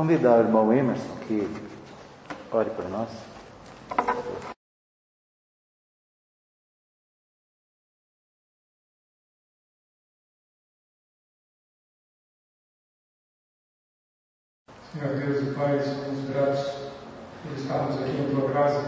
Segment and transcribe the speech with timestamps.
[0.00, 1.46] convidar o irmão Emerson que
[2.50, 3.10] ore por nós.
[14.90, 16.64] Senhor Deus e Pai, somos gratos
[17.42, 18.80] por estarmos aqui em tua casa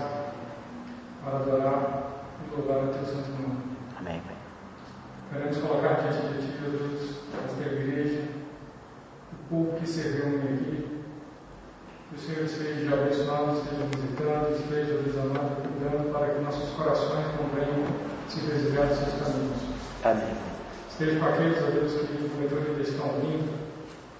[1.23, 3.77] para adorar e louvar o teu santo nome.
[3.99, 4.37] Amém, Pai.
[5.31, 8.29] Queremos colocar diante de ti, Jesus, esta igreja,
[9.31, 11.03] o povo que se reúne aqui.
[12.13, 17.25] Que o Senhor esteja abençoando, esteja visitando, esteja, Deus amado, cuidando para que nossos corações
[17.39, 17.89] compreendam
[18.29, 19.63] se desviar dos seus caminhos.
[20.05, 20.37] Amém.
[20.91, 23.49] Esteja com aqueles, ó Deus, que porventura estão vindo,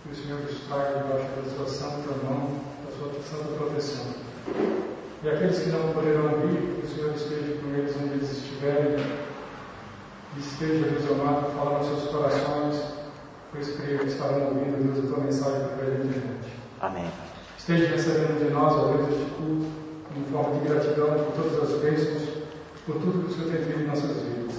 [0.03, 2.49] que o Senhor os traga debaixo da sua santa mão,
[2.87, 4.07] da sua santa proteção.
[5.23, 8.97] E aqueles que não poderão vir, que o Senhor esteja com eles onde eles estiverem,
[10.35, 12.83] e esteja, Deus amado, falando aos seus corações,
[13.53, 16.57] pois creio que estarão ouvindo, Deus, a tua mensagem para ele diante.
[16.81, 17.11] Amém.
[17.59, 19.67] Esteja recebendo de nós, ó Deus, este culto,
[20.17, 22.29] em forma de gratidão por todas as bênçãos,
[22.87, 24.57] por tudo que o Senhor tem feito em nossas vidas.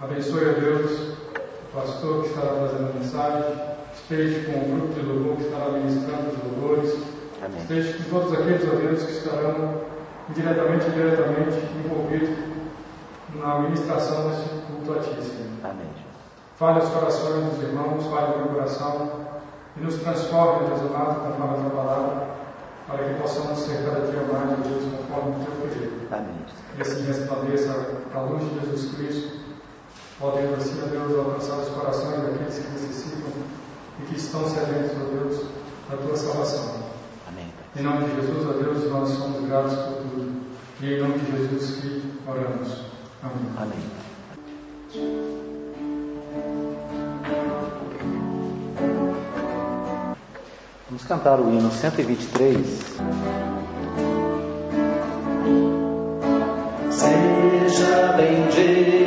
[0.00, 3.54] Abençoe, ó Deus, o pastor que estará trazendo a mensagem,
[3.94, 6.98] esteja com o grupo de louvor que estará ministrando os louvores,
[7.44, 7.60] Amém.
[7.60, 9.91] esteja com todos aqueles, Deus, que estarão
[10.30, 12.30] diretamente e indiretamente envolvidos
[13.34, 15.48] na ministração deste culto a Ti, Senhor.
[15.64, 15.88] Amém.
[16.56, 19.10] Fale os corações dos irmãos, fale o meu coração
[19.76, 22.28] e nos transforme, Deus amado, conforme a tua palavra,
[22.86, 26.08] para que possamos ser cada dia mais, ó Deus, conforme o teu querer.
[26.12, 26.44] Amém.
[26.76, 27.74] E assim resplandeça
[28.14, 29.40] a luz de Jesus Cristo,
[30.20, 33.32] podendo assim, ó Deus, alcançar os corações daqueles que necessitam
[34.00, 35.46] e que estão sedentos, ó Deus,
[35.90, 36.91] da tua salvação.
[37.74, 40.42] Em nome de Jesus, ó Deus, nós somos gratos por tudo.
[40.82, 42.84] E em nome de Jesus que oramos.
[43.22, 43.48] Amém.
[43.56, 44.02] Amém.
[50.86, 52.66] Vamos cantar o hino 123.
[56.90, 59.01] Seja bendito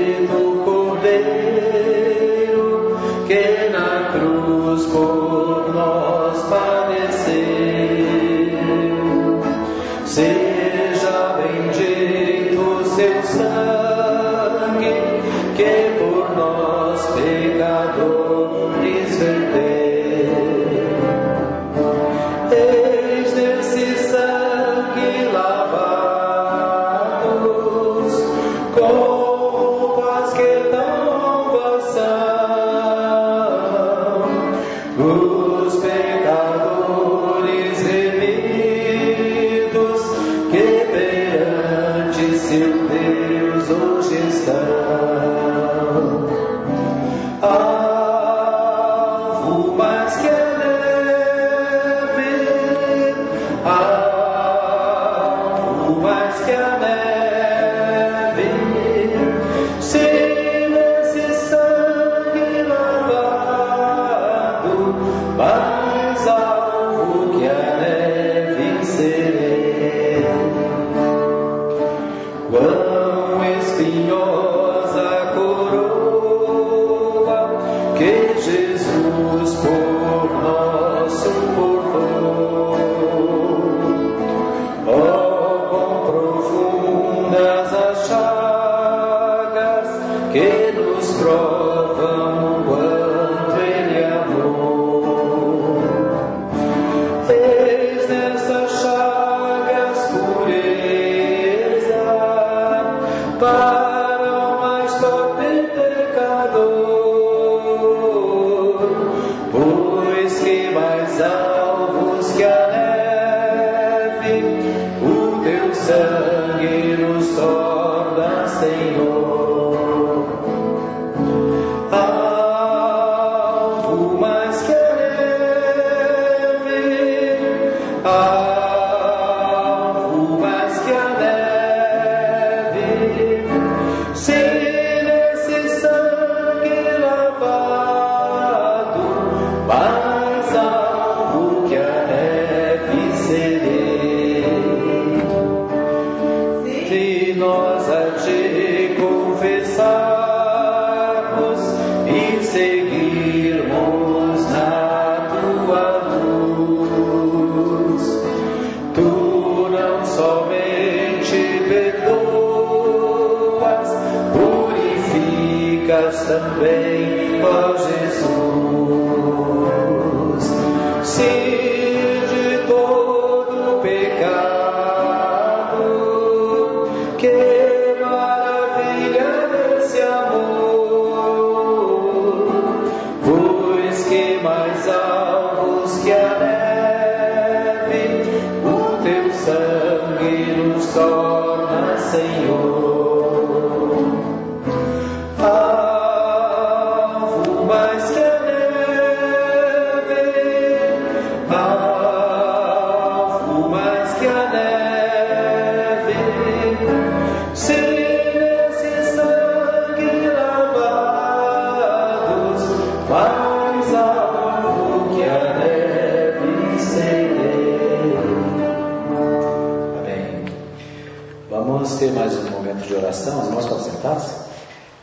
[222.00, 223.40] Ter mais um momento de oração.
[223.40, 224.26] Os irmãos estão sentados?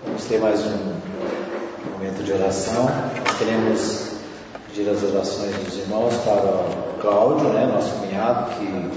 [0.04, 2.84] Vamos ter mais um momento de oração.
[2.84, 4.08] Nós queremos
[4.68, 8.90] pedir as orações dos irmãos para o Cláudio, né, nosso cunhado, que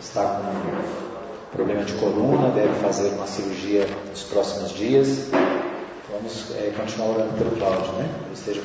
[0.00, 5.28] está com problema de coluna, deve fazer uma cirurgia nos próximos dias.
[6.12, 8.08] Vamos é, continuar orando pelo Cláudio, né?
[8.28, 8.62] Que esteja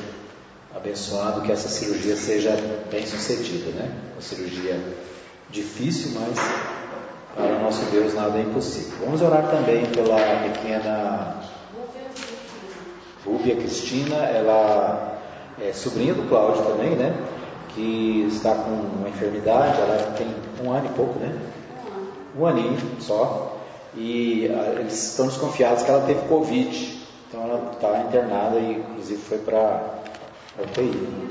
[0.76, 2.56] abençoado, que essa cirurgia seja
[2.92, 3.90] bem sucedida, né?
[4.12, 4.78] Uma cirurgia
[5.50, 6.38] difícil, mas
[7.38, 8.98] para nosso Deus nada é impossível.
[9.04, 11.36] Vamos orar também pela pequena
[13.24, 15.20] Rúbia Cristina, ela
[15.60, 17.14] é sobrinha do Cláudio também, né?
[17.74, 20.26] Que está com uma enfermidade, ela tem
[20.64, 21.32] um ano e pouco, né?
[22.36, 23.56] Um aninho só.
[23.94, 26.98] E ah, eles estão desconfiados que ela teve Covid.
[27.28, 29.58] Então ela está internada e inclusive foi para
[30.58, 31.28] a UTI.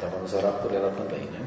[0.00, 1.40] Então vamos orar por ela também, né?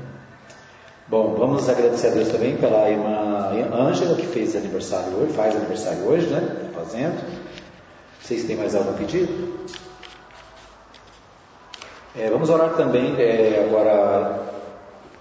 [1.08, 6.06] Bom, vamos agradecer a Deus também pela irmã Ângela, que fez aniversário hoje, faz aniversário
[6.06, 6.70] hoje, né?
[6.72, 7.20] Tá fazendo.
[8.22, 9.68] Vocês têm mais algum pedido?
[12.16, 14.40] É, vamos orar também é, agora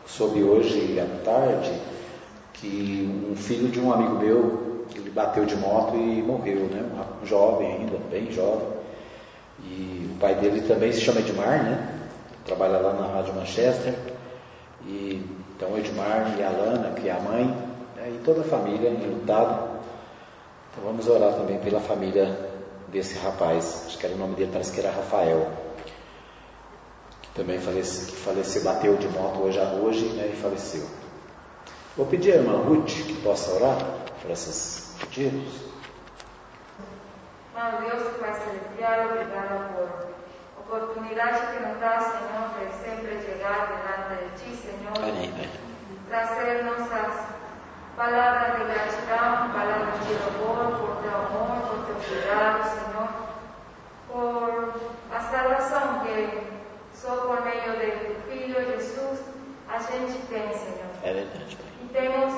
[0.05, 1.73] sobre hoje à tarde,
[2.53, 6.85] que um filho de um amigo meu, ele bateu de moto e morreu, né?
[7.23, 8.69] Um jovem ainda, bem jovem.
[9.65, 12.02] E o pai dele também se chama Edmar, né?
[12.45, 13.95] Trabalha lá na Rádio Manchester.
[14.85, 15.25] E
[15.57, 17.45] então Edmar e a Lana, que é a mãe,
[17.97, 18.11] né?
[18.11, 19.81] e toda a família enlutado.
[20.71, 22.37] Então vamos orar também pela família
[22.89, 23.85] desse rapaz.
[23.87, 25.51] Acho que era o nome dele, parece que era Rafael.
[27.23, 30.31] Que também faleceu, que faleceu bateu de moto hoje, hoje né?
[30.33, 30.85] e faleceu.
[31.97, 33.77] Vou pedir à irmã Ruth que possa orar
[34.21, 35.53] por esses pedidos.
[37.55, 40.02] Mano Deus Pai Celestial, obrigado por
[40.73, 44.97] oportunidade que nos dá, Senhor, de sempre chegar delante de Ti, Senhor.
[44.97, 45.51] Amém, né?
[46.09, 47.27] trazer nossas
[47.95, 53.09] palavras de gratidão, palavras de louvor por teu amor, por teu cuidado, Senhor,
[54.09, 54.75] por
[55.15, 56.41] a salvação que
[56.95, 59.21] só por meio de tu Filho Jesus
[59.69, 60.91] a gente tem, Senhor.
[61.03, 61.67] É verdade, Pai.
[61.83, 62.35] E temos,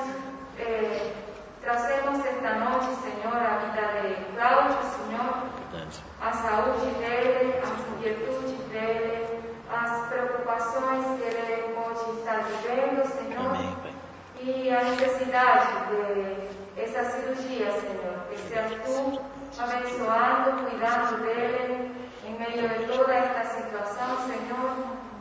[0.59, 1.13] eh,
[1.61, 6.03] trazemos esta noite, Senhor, a vida de Cláudio, Senhor, Verdade.
[6.21, 13.75] a saúde dele, as inquietudes dele, as preocupações que ele pode estar vivendo, Senhor, Amém,
[13.81, 13.93] Pai.
[14.41, 18.15] e a necessidade de essa cirurgia, Senhor.
[18.29, 19.19] Que seas tu
[19.61, 21.91] abençoando, cuidando dele
[22.25, 24.75] em meio de toda esta situação, Senhor,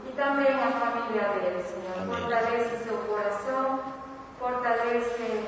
[0.08, 1.98] e também a família dele, Senhor.
[2.02, 2.16] Amém.
[2.16, 3.80] Fortalece seu coração,
[4.38, 5.44] fortalece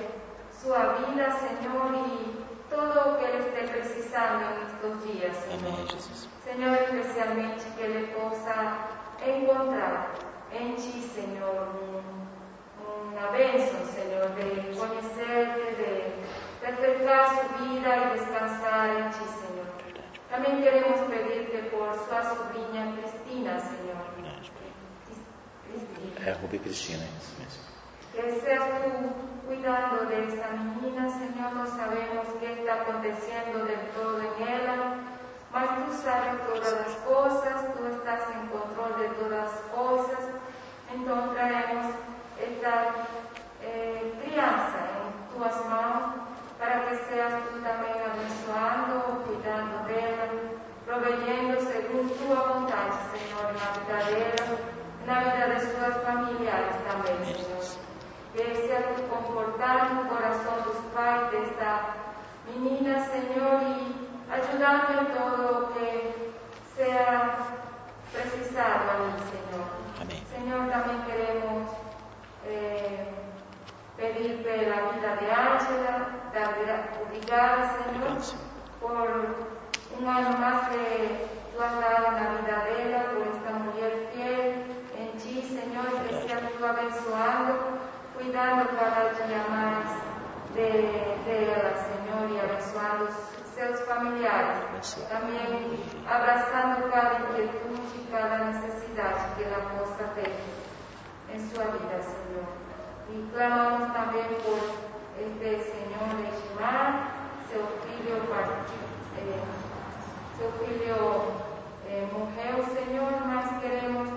[0.53, 4.67] sua vida, Senhor, e todo o que ele esteja precisando
[5.03, 5.75] dias, Senhor.
[5.75, 6.29] Amém, Jesus.
[6.45, 8.79] Senhor, especialmente que ele possa
[9.27, 10.15] encontrar
[10.53, 18.89] em Ti, Senhor, um- uma bênção, Senhor, de conhecer-te, de refrescar sua vida e descansar
[19.01, 19.67] em Ti, Senhor.
[20.31, 23.97] Também queremos pedir-te por sua sobrinha Cristina, Senhor.
[26.25, 27.63] É Rubi Cristina, isso mesmo.
[28.13, 34.19] Que seas tú cuidando de esta menina, Señor, no sabemos qué está aconteciendo del todo
[34.21, 34.75] en ella,
[35.53, 40.19] mas tú sabes todas las cosas, tú estás en control de todas las cosas,
[40.93, 41.87] entonces traemos
[42.43, 42.87] esta
[43.63, 46.15] eh, crianza en tus manos
[46.59, 50.29] para que seas tú también abençoando, cuidando de ella,
[50.85, 54.45] proveyendo según tu voluntad, Señor, en la vida de ella,
[55.03, 57.56] en la vida de sus familiares también, Señor
[58.37, 61.49] que sea tu confortante corazón tu dos partes,
[62.47, 66.33] Menina, Señor, y ayúdame en todo lo que
[66.77, 67.39] sea
[68.13, 69.67] precisado a mí, Señor.
[70.01, 70.23] Amén.
[70.31, 71.73] Señor, también queremos
[72.45, 73.09] eh,
[73.97, 76.73] pedirte la vida de Ángela, darle
[77.05, 78.19] obrigada, Señor,
[78.81, 79.47] por
[79.99, 84.67] un año más que tú has dado la vida de ella, por esta mujer fiel
[84.99, 87.86] en ti, Señor, que sea tú abençoando
[88.27, 90.03] cuidado cada dia mais
[90.53, 90.83] de,
[91.23, 91.47] de
[91.87, 93.09] Senhor, e abençoando
[93.55, 94.95] seus familiares.
[95.09, 95.79] Também
[96.09, 100.35] abraçando cada inquietude, cada necessidade que ela possa ter
[101.33, 102.47] em sua vida, Senhor.
[103.11, 104.59] E clamamos também por
[105.21, 107.13] este Senhor de Edmar,
[107.49, 108.87] seu filho partido.
[109.19, 109.45] Eh,
[110.37, 111.33] seu filho
[111.89, 114.09] eh, morreu, Senhor, mas queremos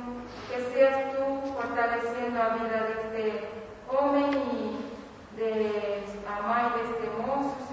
[0.47, 3.58] que seas tu fortalecendo a vida deste
[3.99, 7.09] joven y de amar este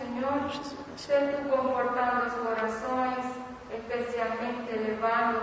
[0.00, 0.50] Señor.
[0.96, 3.26] Sé tú confortando los corazones,
[3.70, 5.40] especialmente elevando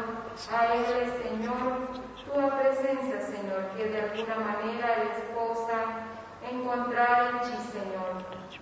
[0.51, 1.87] a él, Señor,
[2.25, 5.77] tu presencia, Señor, que de alguna manera el esposa
[6.49, 8.11] encontrar en ti, Señor,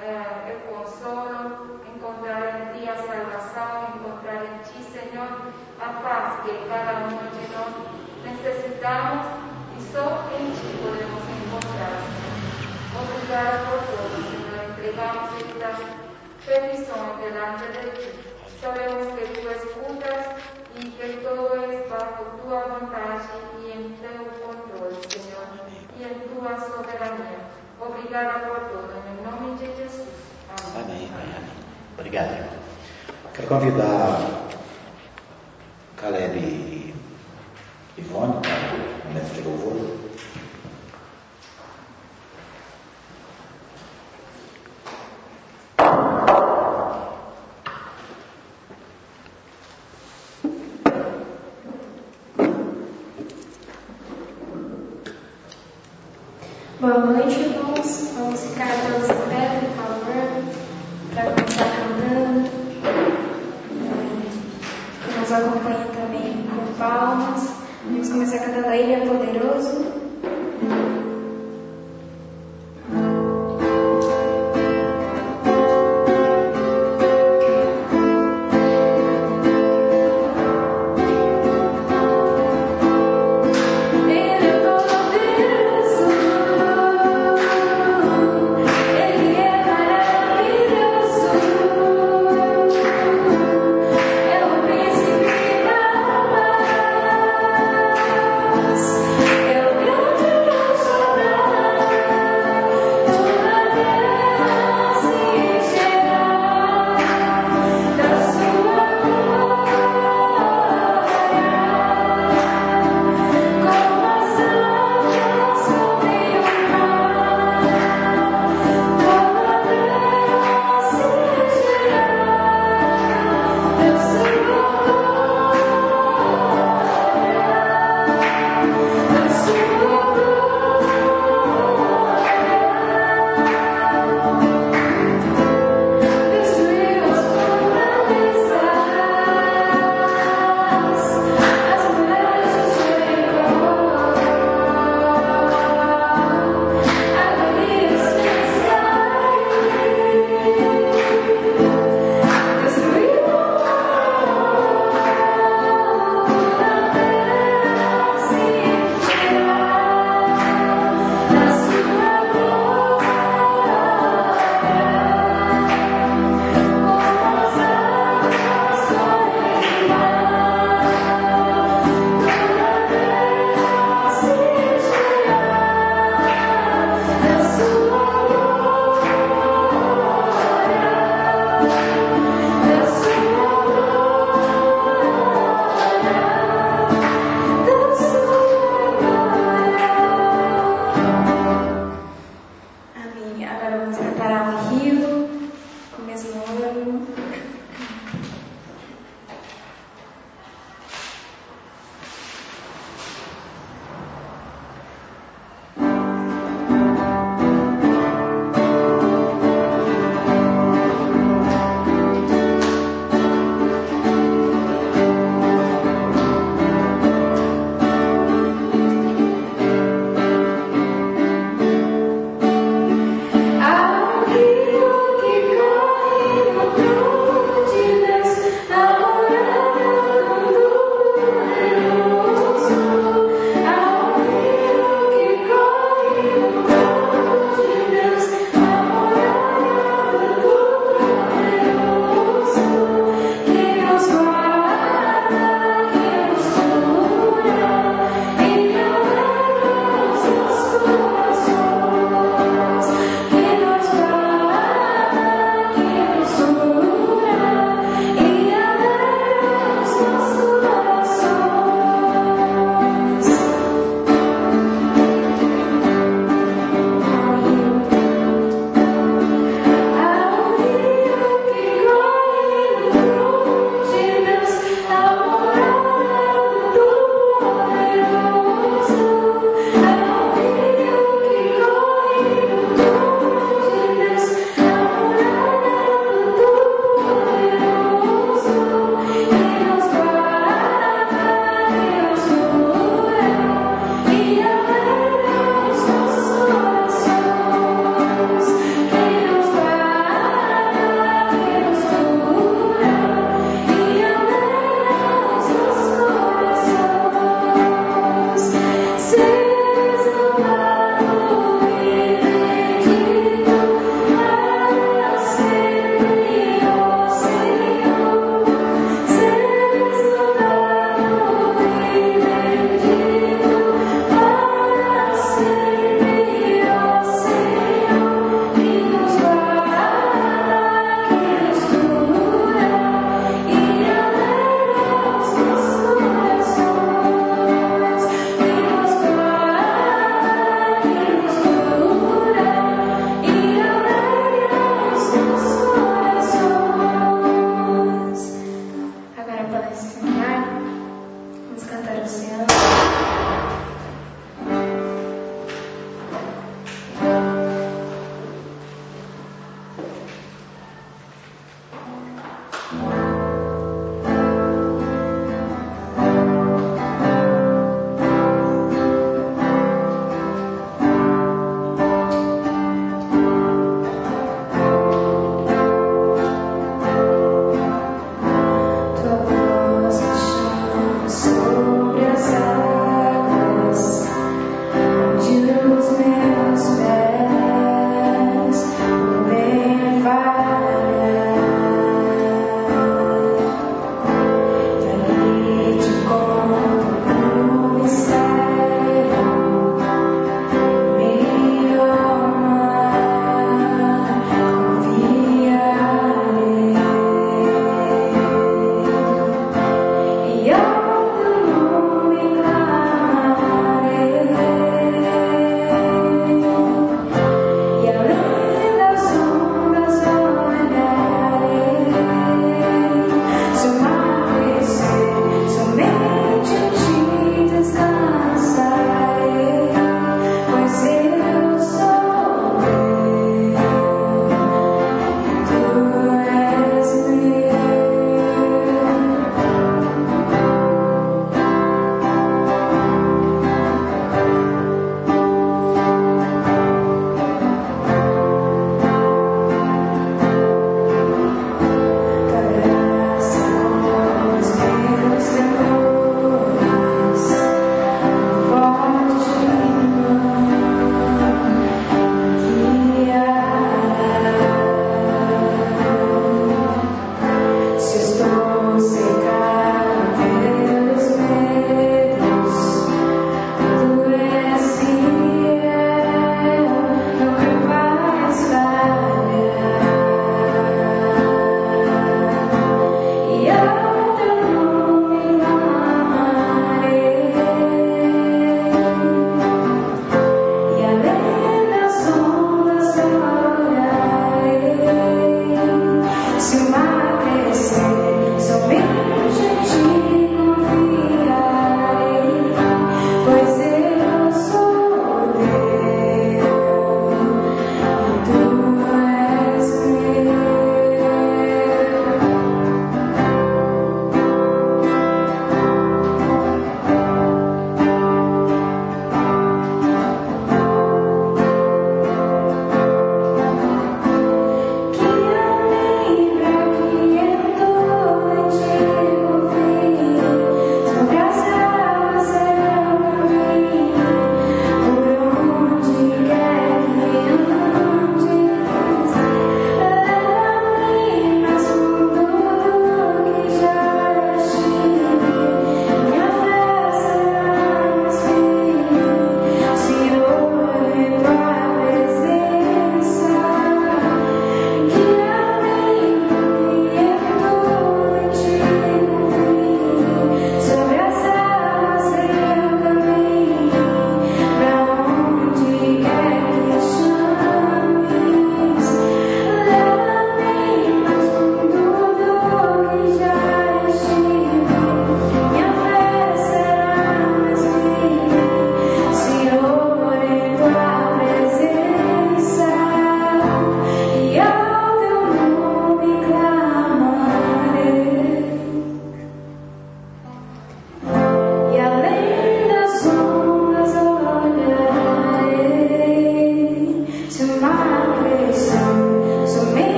[0.00, 5.28] eh, el consolo, encontrar en ti la salvación, encontrar en ti, Señor,
[5.78, 7.86] la paz que cada uno de nosotros
[8.24, 9.26] necesitamos
[9.76, 11.25] y solo en ti podemos.
[11.56, 15.72] Obrigada por todo, Señor, entregamos esta
[16.44, 18.12] petición delante de.
[18.60, 20.36] Sabemos que tú escuchas
[20.78, 23.24] y que todo es bajo tu voluntad
[23.62, 24.12] y en tu
[24.44, 25.48] control, Señor,
[25.98, 27.40] y en tu soberanía.
[27.80, 30.12] Obrigada por tudo, em nome de Jesus.
[30.74, 31.32] Amém, amém,
[31.98, 32.44] amém.
[33.34, 34.20] Quero convidar
[35.96, 36.94] Caleb e
[37.98, 38.76] Ivone para o
[39.08, 39.76] momento de louvor.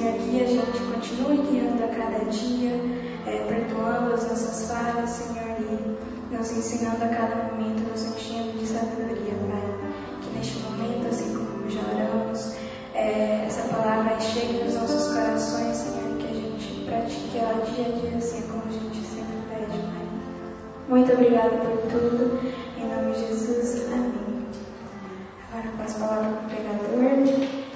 [0.00, 2.72] Senhor guie a gente, continue guiando a cada dia,
[3.26, 8.66] é, perdoando as nossas falhas, Senhor, e nos ensinando a cada momento, nos enchendo de
[8.66, 9.60] sabedoria, Pai.
[10.22, 12.54] Que neste momento, assim como já oramos,
[12.94, 18.00] é, essa palavra chegue nos nossos corações, Senhor, que a gente pratique ela dia a
[18.00, 20.08] dia, assim como a gente sempre pede, Pai.
[20.88, 22.40] Muito obrigada por tudo.
[22.78, 24.46] Em nome de Jesus, amém.
[25.52, 27.69] Agora eu passo a palavra para o pregador.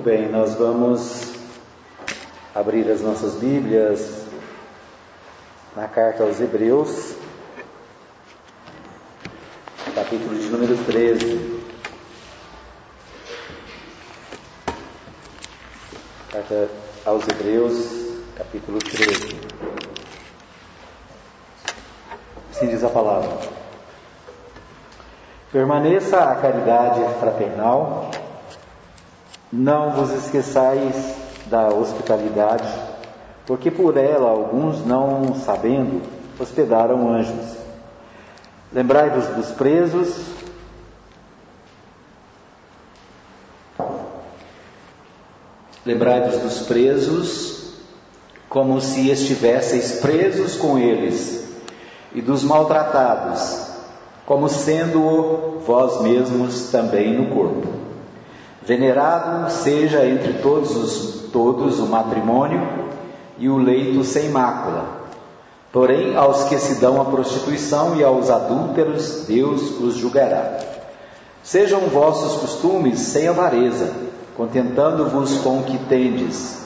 [0.00, 1.34] Muito bem, nós vamos
[2.54, 4.24] abrir as nossas Bíblias
[5.76, 7.16] na carta aos Hebreus,
[9.94, 11.60] capítulo de número 13.
[16.32, 16.70] Carta
[17.04, 19.38] aos Hebreus, capítulo 13.
[22.50, 23.36] Assim diz a palavra.
[25.52, 28.29] Permaneça a caridade fraternal,
[29.52, 31.14] não vos esqueçais
[31.46, 32.68] da hospitalidade,
[33.46, 36.02] porque por ela alguns, não sabendo,
[36.38, 37.56] hospedaram anjos.
[38.72, 40.16] Lembrai-vos dos presos,
[45.84, 47.74] lembrai-vos dos presos,
[48.48, 51.48] como se estivesseis presos com eles,
[52.12, 53.66] e dos maltratados,
[54.24, 57.89] como sendo vós mesmos também no corpo.
[58.70, 62.68] Venerado seja entre todos os todos o matrimônio
[63.36, 64.84] e o leito sem mácula.
[65.72, 70.56] Porém, aos que se dão à prostituição e aos adúlteros, Deus os julgará.
[71.42, 73.92] Sejam vossos costumes sem avareza,
[74.36, 76.64] contentando-vos com o que tendes.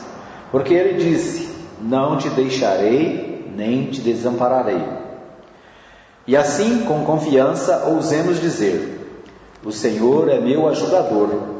[0.53, 1.49] Porque ele disse:
[1.81, 4.85] Não te deixarei, nem te desampararei.
[6.27, 9.23] E assim, com confiança, ousemos dizer:
[9.65, 11.54] O Senhor é meu ajudador,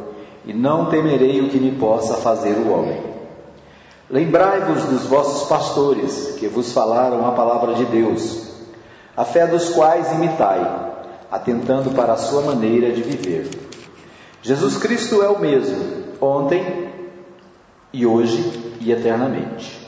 [0.47, 3.03] e não temerei o que me possa fazer o homem.
[4.11, 8.53] Lembrai-vos dos vossos pastores, que vos falaram a palavra de Deus,
[9.17, 10.93] a fé dos quais imitai,
[11.31, 13.49] atentando para a sua maneira de viver.
[14.43, 15.83] Jesus Cristo é o mesmo,
[16.21, 16.93] ontem
[17.93, 19.83] e hoje e eternamente.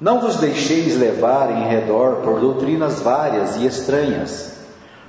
[0.00, 4.52] Não vos deixeis levar em redor por doutrinas várias e estranhas,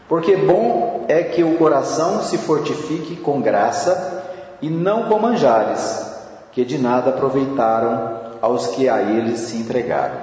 [0.10, 4.23] porque bom é que o coração se fortifique com graça
[4.64, 6.10] e não com manjares,
[6.54, 10.16] que de nada aproveitaram aos que a eles se entregaram.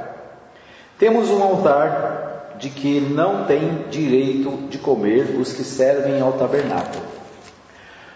[0.98, 7.02] Temos um altar de que não tem direito de comer os que servem ao tabernáculo.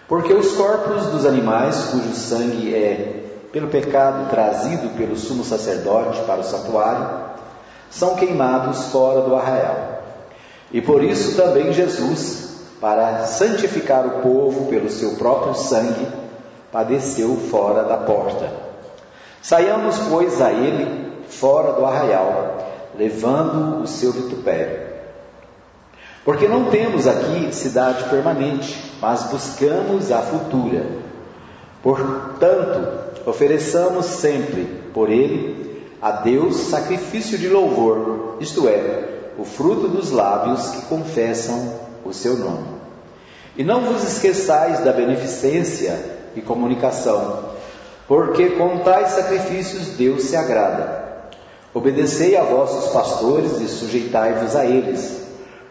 [0.07, 6.39] Porque os corpos dos animais, cujo sangue é, pelo pecado trazido pelo sumo sacerdote para
[6.39, 7.07] o santuário,
[7.91, 10.01] são queimados fora do arraial.
[10.71, 12.44] E por isso também Jesus,
[12.79, 16.07] para santificar o povo pelo seu próprio sangue,
[16.71, 18.65] padeceu fora da porta
[19.45, 24.79] Saiamos, pois, a ele fora do arraial, levando o seu vitupério.
[26.23, 30.83] Porque não temos aqui cidade permanente, mas buscamos a futura.
[31.83, 32.87] Portanto,
[33.27, 40.69] ofereçamos sempre por ele a Deus sacrifício de louvor, isto é, o fruto dos lábios
[40.69, 41.71] que confessam
[42.05, 42.75] o seu nome.
[43.57, 45.97] E não vos esqueçais da beneficência
[46.35, 47.55] e comunicação
[48.07, 51.05] porque com tais sacrifícios Deus se agrada.
[51.73, 55.23] Obedecei a vossos pastores e sujeitai-vos a eles,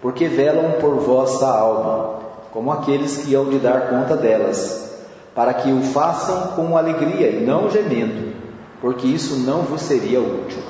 [0.03, 2.21] porque velam por vossa alma,
[2.53, 4.91] como aqueles que hão de dar conta delas,
[5.35, 8.35] para que o façam com alegria e não gemendo,
[8.81, 10.63] porque isso não vos seria útil.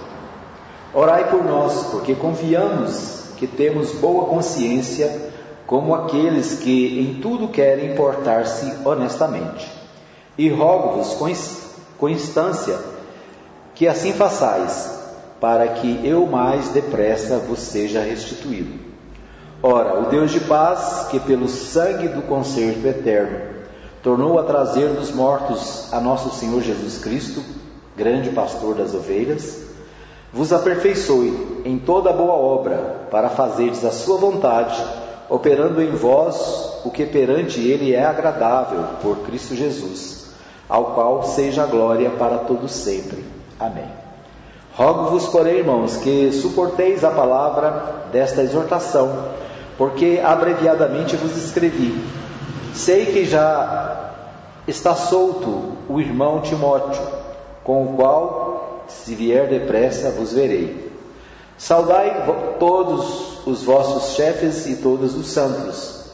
[0.93, 5.33] Orai por nós, porque confiamos que temos boa consciência,
[5.67, 9.71] como aqueles que em tudo querem portar-se honestamente.
[10.37, 11.15] E rogo-vos
[11.99, 12.79] com instância
[13.75, 15.03] que assim façais,
[15.41, 18.79] para que eu mais depressa vos seja restituído.
[19.63, 23.55] Ora, o Deus de paz, que pelo sangue do concerto eterno
[24.03, 27.43] tornou a trazer dos mortos a nosso Senhor Jesus Cristo,
[27.97, 29.63] grande pastor das ovelhas,
[30.33, 34.85] vos aperfeiçoe em toda boa obra, para fazerdes a sua vontade,
[35.29, 40.25] operando em vós o que perante ele é agradável por Cristo Jesus
[40.69, 43.25] ao qual seja a glória para todos sempre.
[43.59, 43.89] Amém.
[44.75, 49.27] Rogo-vos, porém, irmãos, que suporteis a palavra desta exortação,
[49.79, 52.03] porque abreviadamente vos escrevi.
[52.75, 54.11] Sei que já
[54.67, 57.03] está solto o irmão Timóteo,
[57.63, 60.93] com o qual, se vier depressa, vos verei.
[61.57, 62.27] Saudai
[62.59, 66.05] todos os vossos chefes e todos os santos.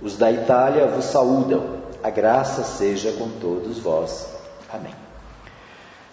[0.00, 1.76] Os da Itália vos saúdam.
[2.02, 4.26] A graça seja com todos vós.
[4.72, 4.94] Amém.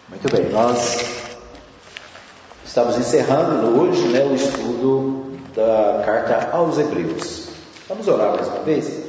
[0.10, 1.06] Muito bem, nós
[2.66, 7.48] estamos encerrando hoje né, o estudo da carta aos Hebreus.
[7.88, 9.04] Vamos orar mais uma vez?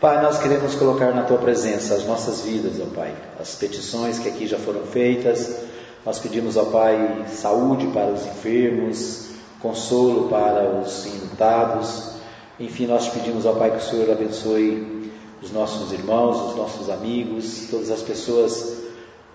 [0.00, 4.28] Pai, nós queremos colocar na tua presença as nossas vidas, ó Pai, as petições que
[4.28, 5.69] aqui já foram feitas.
[6.04, 12.14] Nós pedimos, ó Pai, saúde para os enfermos, consolo para os enlutados.
[12.58, 15.10] Enfim, nós pedimos, ó Pai, que o Senhor abençoe
[15.42, 18.78] os nossos irmãos, os nossos amigos, todas as pessoas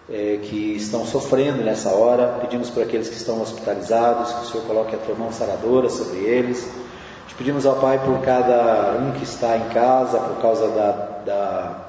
[0.09, 2.39] é, que estão sofrendo nessa hora.
[2.41, 6.17] Pedimos por aqueles que estão hospitalizados, que o Senhor coloque a tua mão saradora sobre
[6.17, 6.67] eles.
[7.27, 10.91] Te pedimos ao Pai por cada um que está em casa por causa da,
[11.23, 11.85] da,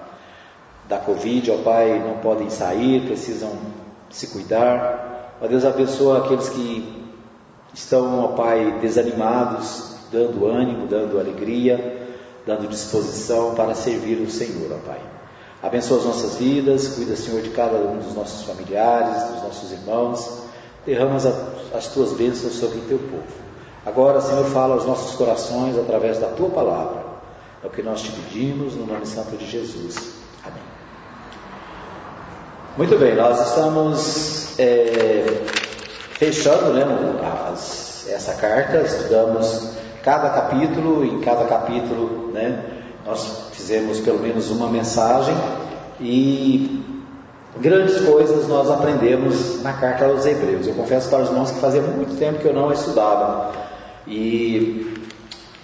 [0.86, 3.52] da Covid, ó Pai, não podem sair, precisam
[4.10, 5.36] se cuidar.
[5.40, 7.12] Ó Deus, abençoa aqueles que
[7.74, 12.06] estão, ó Pai, desanimados, dando ânimo, dando alegria
[12.46, 15.00] dando disposição para servir o Senhor, ó Pai.
[15.60, 20.42] Abençoa as nossas vidas, cuida, Senhor, de cada um dos nossos familiares, dos nossos irmãos.
[20.86, 21.16] Derrama
[21.74, 23.46] as tuas bênçãos sobre o teu povo.
[23.84, 27.04] Agora, Senhor, fala aos nossos corações através da tua palavra.
[27.64, 30.25] É o que nós te pedimos no nome santo de Jesus.
[32.76, 35.24] Muito bem, nós estamos é,
[36.10, 36.84] fechando né,
[37.50, 39.70] as, essa carta, estudamos
[40.02, 42.62] cada capítulo, em cada capítulo, né,
[43.06, 45.34] nós fizemos pelo menos uma mensagem
[45.98, 46.84] e
[47.56, 50.66] grandes coisas nós aprendemos na carta aos Hebreus.
[50.66, 53.52] Eu confesso para os irmãos que fazia muito tempo que eu não estudava
[54.06, 55.00] e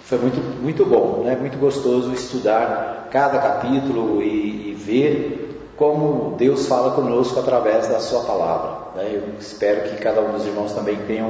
[0.03, 1.37] foi muito, muito bom, né?
[1.39, 5.42] muito gostoso estudar cada capítulo e, e ver
[5.83, 8.93] como Deus fala conosco através da Sua palavra.
[8.95, 9.11] Né?
[9.15, 11.29] Eu espero que cada um dos irmãos também tenham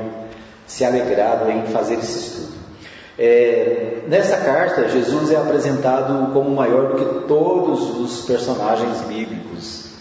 [0.67, 2.53] se alegrado em fazer esse estudo.
[3.17, 9.93] É, nessa carta, Jesus é apresentado como maior do que todos os personagens bíblicos.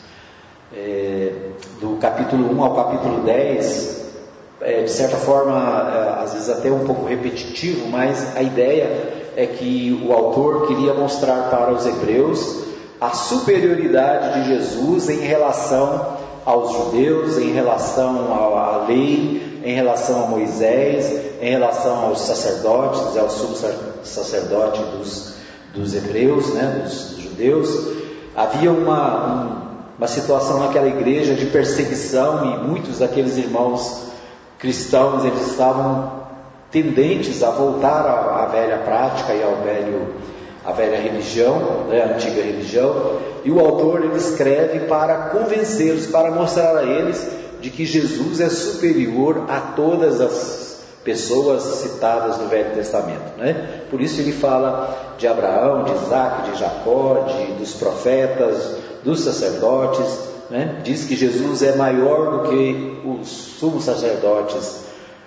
[0.75, 1.33] É,
[1.81, 4.13] do capítulo 1 ao capítulo 10,
[4.61, 9.47] é, de certa forma, é, às vezes até um pouco repetitivo, mas a ideia é
[9.47, 12.72] que o autor queria mostrar para os hebreus
[13.03, 20.27] a superioridade de Jesus em relação aos judeus, em relação à lei, em relação a
[20.29, 23.57] Moisés, em relação aos sacerdotes, ao sumo
[24.05, 25.35] sacerdote dos,
[25.75, 27.89] dos hebreus, né, dos, judeus,
[28.37, 34.13] havia uma, um, uma situação naquela igreja de perseguição e muitos daqueles irmãos
[34.61, 36.23] cristãos eles estavam
[36.71, 40.15] tendentes a voltar à, à velha prática e ao velho
[40.65, 46.31] a velha religião, né, a antiga religião, e o autor ele escreve para convencê-los, para
[46.31, 47.27] mostrar a eles
[47.61, 50.63] de que Jesus é superior a todas as
[51.05, 53.37] pessoas citadas no Velho Testamento.
[53.37, 53.83] Né?
[53.91, 60.31] Por isso ele fala de Abraão, de Isaac, de Jacó, de, dos profetas, dos sacerdotes.
[60.49, 60.81] Né?
[60.85, 64.83] Diz que Jesus é maior do que os sumos sacerdotes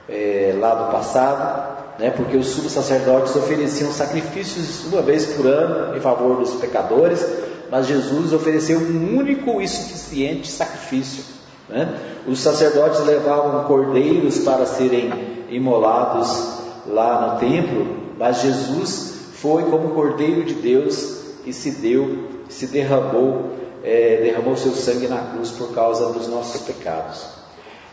[0.08, 2.10] é, lá do passado, né?
[2.12, 7.26] porque os sumos sacerdotes ofereciam sacrifícios uma vez por ano em favor dos pecadores,
[7.72, 11.24] mas Jesus ofereceu um único e suficiente sacrifício.
[11.70, 11.98] Né?
[12.28, 16.56] Os sacerdotes levavam cordeiros para serem imolados
[16.88, 23.52] lá no templo, mas Jesus foi como Cordeiro de Deus e se deu, se derramou,
[23.84, 27.26] é, derramou seu sangue na cruz por causa dos nossos pecados.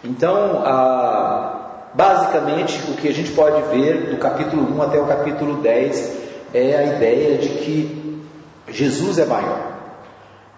[0.05, 1.62] Então, a,
[1.95, 6.13] basicamente, o que a gente pode ver do capítulo 1 até o capítulo 10
[6.55, 8.23] é a ideia de que
[8.69, 9.73] Jesus é maior.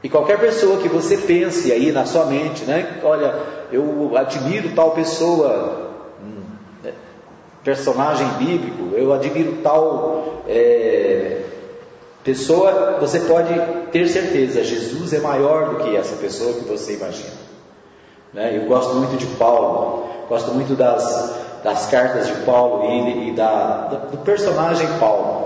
[0.03, 3.01] E qualquer pessoa que você pense aí na sua mente, né?
[3.03, 3.35] Olha,
[3.73, 5.93] eu admiro tal pessoa,
[7.65, 11.41] personagem bíblico, eu admiro tal é,
[12.23, 13.55] pessoa, você pode
[13.91, 17.54] ter certeza, Jesus é maior do que essa pessoa que você imagina.
[18.35, 18.57] Né?
[18.57, 23.87] Eu gosto muito de Paulo, gosto muito das, das cartas de Paulo e, e da,
[24.11, 25.45] do personagem Paulo.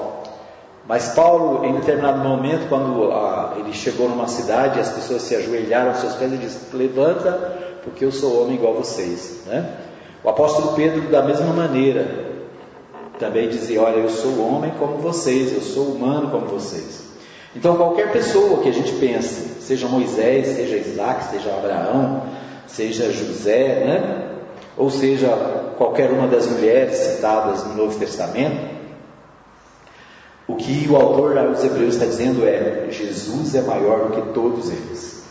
[0.88, 5.90] Mas Paulo, em determinado momento, quando a, ele chegou numa cidade, as pessoas se ajoelharam
[5.90, 7.32] aos seus pés e disse: Levanta,
[7.84, 9.42] porque eu sou homem igual a vocês.
[9.46, 9.70] Né?
[10.24, 12.08] O apóstolo Pedro, da mesma maneira,
[13.18, 17.06] também dizia: Olha, eu sou homem como vocês, eu sou humano como vocês.
[17.54, 22.22] Então, qualquer pessoa que a gente pense, seja Moisés, seja Isaac, seja Abraão,
[22.68, 24.28] seja José, né?
[24.76, 25.28] ou seja,
[25.76, 28.78] qualquer uma das mulheres citadas no Novo Testamento,
[30.46, 34.70] o que o autor dos Hebreus está dizendo é: Jesus é maior do que todos
[34.70, 35.24] eles.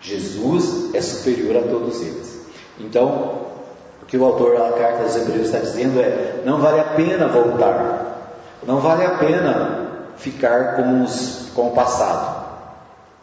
[0.00, 2.40] Jesus é superior a todos eles.
[2.78, 3.42] Então,
[4.02, 7.28] o que o autor da carta dos Hebreus está dizendo é: não vale a pena
[7.28, 9.84] voltar, não vale a pena
[10.16, 12.44] ficar com, os, com o passado.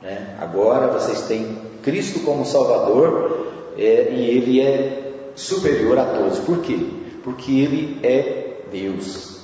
[0.01, 0.35] Né?
[0.39, 3.40] Agora vocês têm Cristo como Salvador
[3.77, 6.39] é, e Ele é superior a todos.
[6.39, 6.79] Por quê?
[7.23, 9.41] Porque Ele é Deus.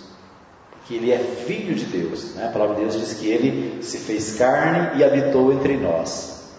[0.72, 2.36] Porque Ele é Filho de Deus.
[2.36, 2.46] Né?
[2.48, 6.54] A palavra de Deus diz que Ele se fez carne e habitou entre nós.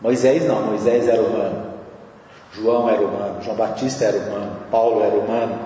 [0.00, 1.74] Moisés não, Moisés era humano.
[2.54, 5.58] João era humano, João Batista era humano, Paulo era humano,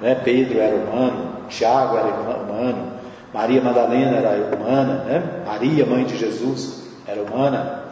[0.00, 0.14] né?
[0.14, 2.92] Pedro era humano, Tiago era humano,
[3.34, 5.42] Maria Madalena era humana, né?
[5.44, 7.84] Maria, mãe de Jesus, era humana.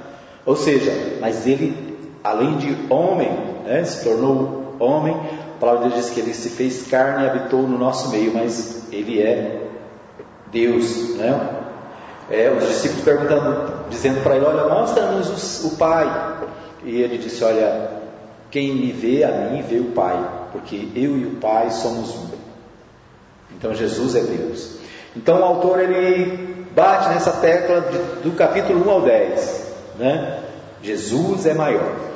[0.46, 1.93] Ou seja, mas ele,
[2.24, 3.30] além de homem,
[3.66, 3.84] né?
[3.84, 5.14] se tornou homem.
[5.56, 8.32] A palavra de Deus diz que ele se fez carne e habitou no nosso meio,
[8.32, 9.68] mas ele é
[10.50, 11.60] Deus, né?
[12.30, 16.40] É, os discípulos perguntando, dizendo para ele: Olha, mostra-nos o Pai.
[16.82, 17.90] E ele disse: Olha,
[18.50, 20.16] quem me vê a mim vê o Pai,
[20.52, 22.28] porque eu e o Pai somos um.
[23.56, 24.76] Então Jesus é Deus.
[25.14, 30.38] Então o autor ele bate nessa tecla de, do capítulo 1 ao 10, né?
[30.82, 32.13] Jesus é maior.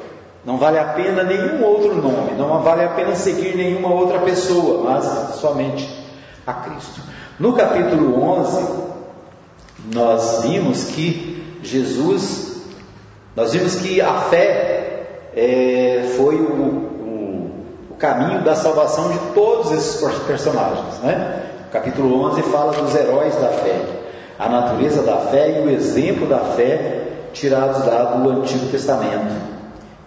[0.48, 4.82] Não vale a pena nenhum outro nome, não vale a pena seguir nenhuma outra pessoa,
[4.82, 5.86] mas somente
[6.46, 7.02] a Cristo.
[7.38, 8.66] No capítulo 11,
[9.92, 12.62] nós vimos que Jesus,
[13.36, 15.02] nós vimos que a fé
[15.36, 17.50] é, foi o, o,
[17.90, 21.42] o caminho da salvação de todos esses personagens, né?
[21.68, 23.82] O capítulo 11 fala dos heróis da fé,
[24.38, 27.02] a natureza da fé e o exemplo da fé
[27.34, 29.57] tirados lá do Antigo Testamento.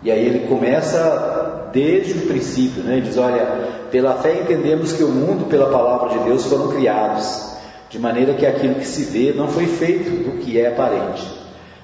[0.04, 2.98] E aí ele começa desde o princípio, né?
[2.98, 3.46] Ele diz: Olha,
[3.92, 7.52] pela fé entendemos que o mundo, pela palavra de Deus, foram criados,
[7.90, 11.42] de maneira que aquilo que se vê não foi feito do que é aparente.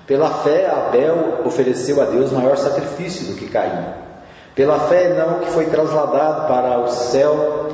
[0.08, 3.86] Pela fé, Abel ofereceu a Deus maior sacrifício do que Caim.
[4.56, 7.70] Pela fé, não que foi trasladado para o céu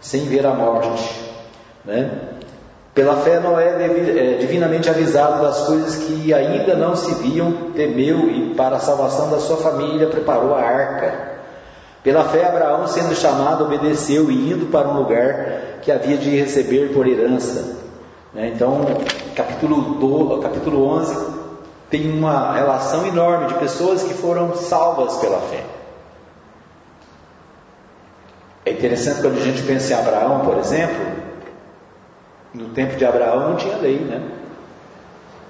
[0.00, 1.14] sem ver a morte.
[1.84, 2.10] Né?
[2.94, 8.54] Pela fé, Noé, é divinamente avisado das coisas que ainda não se viam, temeu e,
[8.54, 11.34] para a salvação da sua família, preparou a arca.
[12.04, 16.92] Pela fé, Abraão, sendo chamado, obedeceu e indo para um lugar que havia de receber
[16.92, 17.78] por herança.
[18.32, 18.52] Né?
[18.54, 18.82] Então,
[19.34, 21.34] capítulo, 12, capítulo 11
[21.90, 25.64] tem uma relação enorme de pessoas que foram salvas pela fé.
[28.66, 31.23] É interessante quando a gente pensa em Abraão, por exemplo,
[32.54, 34.22] no tempo de Abraão não tinha lei, né?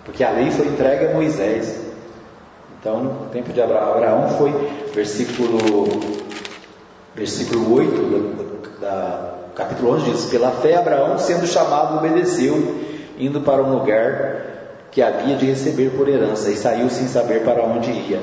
[0.05, 1.81] Porque a lei foi entregue a Moisés.
[2.81, 4.53] Então, no tempo de Abraão foi,
[4.95, 6.01] versículo,
[7.15, 12.81] versículo 8 do, da, capítulo 11 diz: Pela fé, Abraão, sendo chamado, obedeceu,
[13.19, 14.43] indo para um lugar
[14.91, 18.21] que havia de receber por herança, e saiu sem saber para onde ia.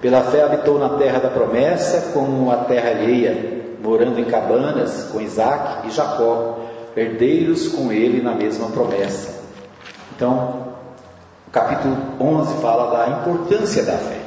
[0.00, 5.20] Pela fé, habitou na terra da promessa, como a terra alheia, morando em cabanas com
[5.20, 6.55] Isaac e Jacó
[6.96, 9.44] herdeiros com ele na mesma promessa.
[10.14, 10.74] Então,
[11.46, 14.20] o capítulo 11 fala da importância da fé.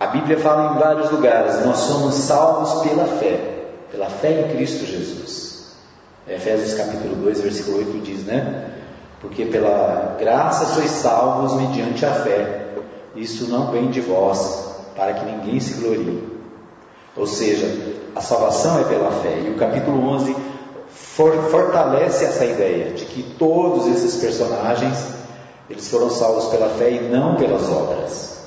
[0.00, 4.86] A Bíblia fala em vários lugares: nós somos salvos pela fé, pela fé em Cristo
[4.86, 5.76] Jesus.
[6.26, 8.70] Efésios capítulo 2, versículo 8 diz, né?
[9.20, 12.66] Porque pela graça sois salvos mediante a fé.
[13.16, 16.22] Isso não vem de vós, para que ninguém se glorie.
[17.16, 17.66] Ou seja,
[18.14, 19.40] a salvação é pela fé.
[19.44, 20.36] E o capítulo 11
[21.50, 25.18] fortalece essa ideia de que todos esses personagens
[25.68, 28.38] eles foram salvos pela fé e não pelas obras.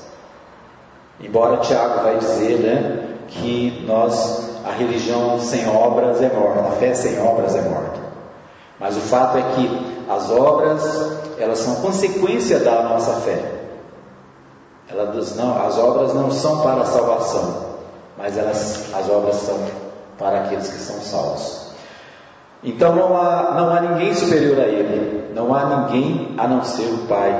[1.20, 6.94] Embora Tiago vai dizer, né, que nós a religião sem obras é morta, a fé
[6.94, 8.00] sem obras é morta.
[8.80, 10.82] Mas o fato é que as obras
[11.38, 13.38] elas são consequência da nossa fé.
[14.88, 17.66] Elas não, as obras não são para a salvação,
[18.16, 19.58] mas elas, as obras são
[20.18, 21.71] para aqueles que são salvos.
[22.62, 26.86] Então não há, não há ninguém superior a Ele, não há ninguém a não ser
[26.86, 27.30] o Pai,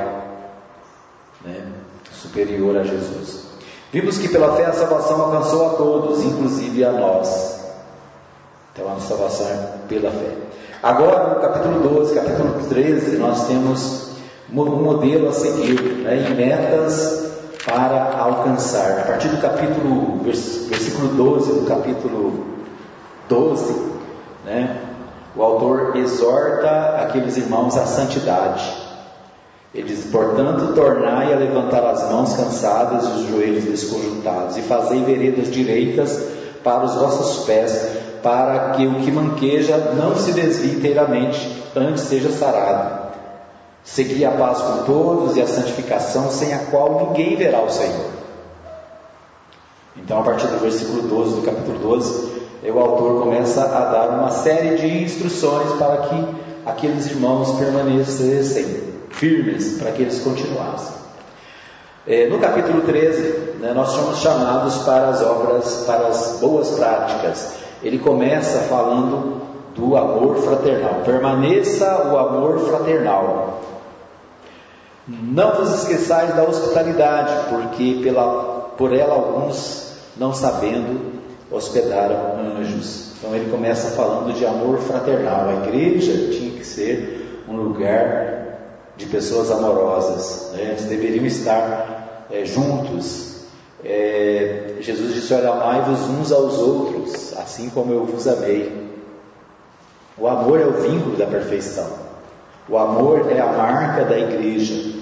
[1.45, 1.65] né,
[2.11, 3.43] superior a Jesus.
[3.91, 7.63] Vimos que pela fé a salvação alcançou a todos, inclusive a nós.
[8.73, 10.31] Então a salvação é pela fé.
[10.81, 14.09] Agora, no capítulo 12, capítulo 13, nós temos
[14.51, 17.31] um modelo a seguir né, metas
[17.65, 18.99] para alcançar.
[18.99, 22.45] A partir do capítulo, versículo 12, do capítulo
[23.29, 23.93] 12,
[24.45, 24.92] né,
[25.35, 28.71] o autor exorta aqueles irmãos à santidade.
[29.73, 35.03] Ele diz: Portanto, tornai a levantar as mãos cansadas e os joelhos desconjuntados, e fazei
[35.03, 36.23] veredas direitas
[36.63, 37.89] para os vossos pés,
[38.21, 43.03] para que o que manqueja não se desvie inteiramente, antes seja sarado.
[43.83, 48.13] Segui a paz com todos e a santificação, sem a qual ninguém verá o Senhor.
[49.97, 54.29] Então, a partir do versículo 12 do capítulo 12, o autor começa a dar uma
[54.29, 56.27] série de instruções para que
[56.65, 61.03] aqueles irmãos permanecessem firmes, para que eles continuassem.
[62.05, 67.53] É, no capítulo 13, né, nós somos chamados para as obras, para as boas práticas.
[67.81, 69.41] Ele começa falando
[69.75, 71.01] do amor fraternal.
[71.05, 73.61] Permaneça o amor fraternal.
[75.07, 81.22] Não vos esqueçais da hospitalidade, porque pela, por ela alguns, não sabendo,
[81.53, 83.13] hospedaram anjos.
[83.17, 85.47] Então ele começa falando de amor fraternal.
[85.47, 88.33] A igreja tinha que ser um lugar
[88.97, 90.51] de pessoas amorosas.
[90.53, 90.71] Né?
[90.71, 93.43] Eles deveriam estar é, juntos.
[93.83, 98.83] É, Jesus disse: Olha, amai-vos uns aos outros, assim como eu vos amei.
[100.17, 101.87] O amor é o vínculo da perfeição.
[102.67, 104.99] O amor é a marca da igreja.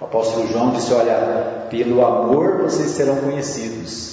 [0.00, 4.09] O apóstolo João disse: Olha, pelo amor vocês serão conhecidos.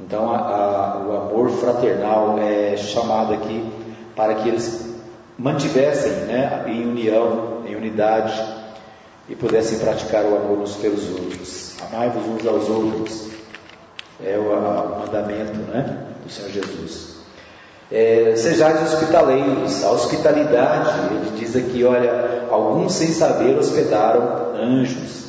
[0.00, 3.64] Então, a, a, o amor fraternal é chamado aqui
[4.14, 4.94] para que eles
[5.38, 8.40] mantivessem né, em união, em unidade
[9.28, 11.76] e pudessem praticar o amor uns pelos outros.
[11.82, 13.28] Amai-vos uns aos outros.
[14.24, 17.18] É o, o mandamento né, do Senhor Jesus.
[17.90, 25.28] É, sejais hospitaleiros, a hospitalidade, ele diz aqui, olha, alguns sem saber hospedaram anjos.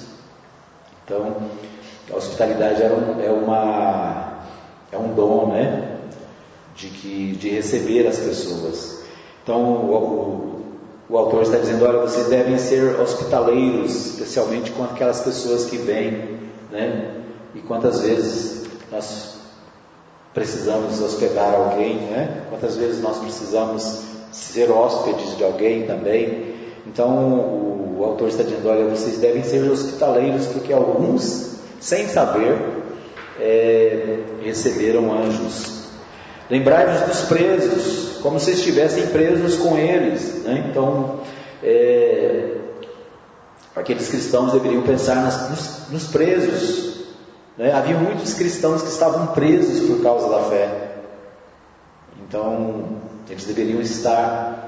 [1.05, 1.37] Então,
[2.11, 4.28] a hospitalidade é, um, é uma,
[4.91, 5.97] é um dom, né?
[6.75, 9.03] De, que, de receber as pessoas.
[9.43, 10.63] Então, o,
[11.09, 15.77] o, o autor está dizendo: olha, vocês devem ser hospitaleiros, especialmente com aquelas pessoas que
[15.77, 16.39] vêm,
[16.71, 17.15] né?
[17.55, 19.39] E quantas vezes nós
[20.33, 22.43] precisamos hospedar alguém, né?
[22.49, 26.55] Quantas vezes nós precisamos ser hóspedes de alguém também.
[26.85, 32.57] Então, o, o autor está dizendo: olha, vocês devem ser hospitaleiros, porque alguns, sem saber,
[33.39, 35.79] é, receberam anjos.
[36.49, 40.43] Lembrai-vos dos presos, como se estivessem presos com eles.
[40.43, 40.65] Né?
[40.69, 41.19] Então,
[41.63, 42.55] é,
[43.75, 47.05] aqueles cristãos deveriam pensar nas, nos, nos, presos.
[47.57, 47.71] Né?
[47.71, 50.89] Havia muitos cristãos que estavam presos por causa da fé.
[52.27, 52.97] Então,
[53.29, 54.59] eles deveriam estar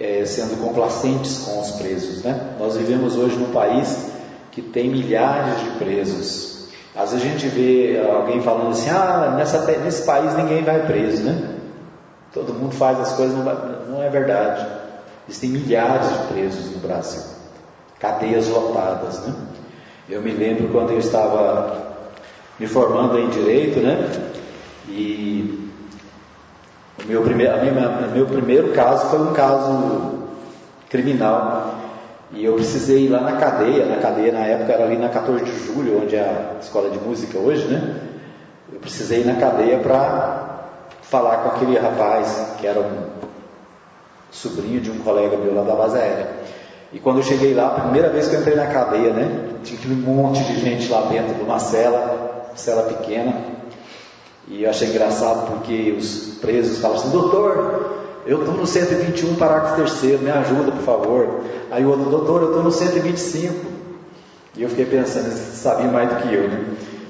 [0.00, 2.22] é, sendo complacentes com os presos.
[2.22, 2.54] Né?
[2.58, 4.08] Nós vivemos hoje num país
[4.50, 6.57] que tem milhares de presos.
[6.96, 11.22] Às vezes a gente vê alguém falando assim: ah, nessa, nesse país ninguém vai preso,
[11.22, 11.56] né?
[12.32, 13.36] Todo mundo faz as coisas,
[13.88, 14.66] não é verdade.
[15.28, 17.22] Existem milhares de presos no Brasil,
[17.98, 19.34] cadeias lotadas, né?
[20.08, 21.96] Eu me lembro quando eu estava
[22.58, 24.10] me formando em direito, né?
[24.88, 25.70] E
[27.04, 30.28] o meu primeiro, a minha, meu primeiro caso foi um caso
[30.88, 31.57] criminal.
[32.32, 35.44] E eu precisei ir lá na cadeia, na cadeia na época era ali na 14
[35.44, 38.00] de julho, onde é a escola de música hoje, né?
[38.70, 40.66] Eu precisei ir na cadeia para
[41.02, 43.06] falar com aquele rapaz que era um
[44.30, 46.28] sobrinho de um colega meu lá da base aérea.
[46.92, 49.78] E quando eu cheguei lá, a primeira vez que eu entrei na cadeia, né, tinha
[49.78, 53.34] aquele monte de gente lá dentro de uma cela, cela pequena.
[54.48, 57.97] E eu achei engraçado porque os presos falavam assim: Doutor,
[58.28, 61.40] eu estou no 121, parágrafo terceiro, me ajuda, por favor.
[61.70, 63.54] Aí o outro, doutor, eu estou no 125.
[64.54, 66.64] E eu fiquei pensando, eles sabiam mais do que eu, né?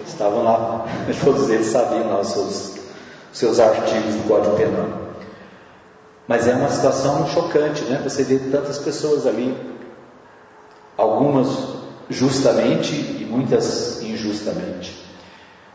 [0.07, 0.87] Estavam lá,
[1.25, 2.79] todos eles sabiam lá os seus
[3.33, 4.87] seus artigos do Código Penal.
[6.29, 8.01] Mas é uma situação chocante, né?
[8.05, 9.57] Você vê tantas pessoas ali,
[10.97, 11.49] algumas
[12.09, 15.05] justamente e muitas injustamente.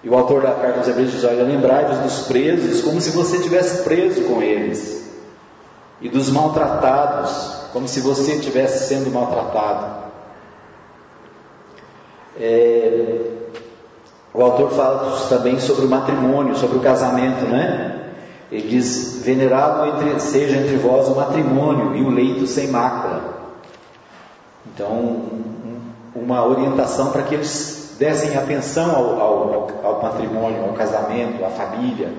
[0.04, 3.40] E o autor da carta aos Hebreus diz: Olha, lembrai-vos dos presos como se você
[3.40, 5.03] tivesse preso com eles,
[6.04, 10.04] e dos maltratados como se você estivesse sendo maltratado.
[12.40, 13.32] É,
[14.34, 18.12] o autor fala também sobre o matrimônio, sobre o casamento, né?
[18.52, 23.34] Ele diz: Venerado entre, seja entre vós o matrimônio e o leito sem mácula.
[24.68, 25.24] Então,
[26.16, 32.12] uma orientação para que eles dessem atenção ao, ao, ao patrimônio, ao casamento, à família,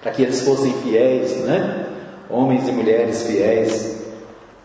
[0.00, 1.81] para que eles fossem fiéis, né?
[2.32, 4.02] Homens e mulheres fiéis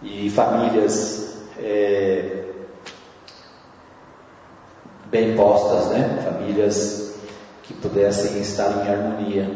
[0.02, 2.44] e famílias é,
[5.08, 6.24] bem postas, né?
[6.24, 7.20] famílias
[7.64, 9.52] que pudessem estar em harmonia.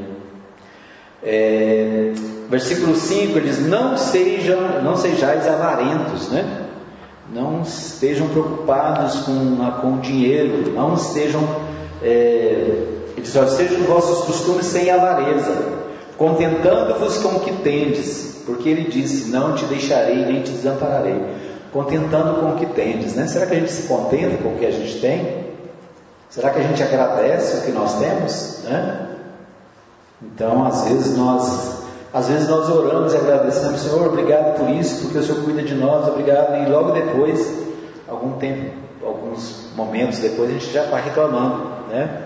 [1.23, 2.11] É,
[2.49, 6.67] versículo 5 ele diz: Não sejam, não sejais avarentos, né?
[7.33, 11.41] não estejam preocupados com, com dinheiro, não estejam,
[12.03, 12.87] é,
[13.17, 15.80] diz, sejam vossos costumes sem avareza,
[16.21, 21.19] contentando-vos com o que tendes, porque ele disse, não te deixarei nem te desampararei,
[21.73, 23.25] contentando com o que tendes, né?
[23.25, 25.47] Será que a gente se contenta com o que a gente tem?
[26.29, 29.07] Será que a gente agradece o que nós temos, né?
[30.21, 31.81] Então, às vezes nós
[32.13, 35.73] às vezes nós oramos e agradecemos, Senhor, obrigado por isso, porque o Senhor cuida de
[35.73, 36.55] nós, obrigado.
[36.61, 37.51] E logo depois,
[38.07, 42.25] algum tempo, alguns momentos depois, a gente já está reclamando, né?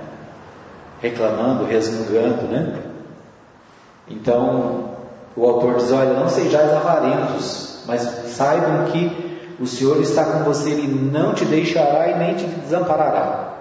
[1.02, 2.85] Reclamando, resmungando, né?
[4.08, 4.96] Então,
[5.36, 8.02] o autor diz: Olha, não sejais avarentos, mas
[8.36, 13.54] saibam que o Senhor está com você, Ele não te deixará e nem te desamparará.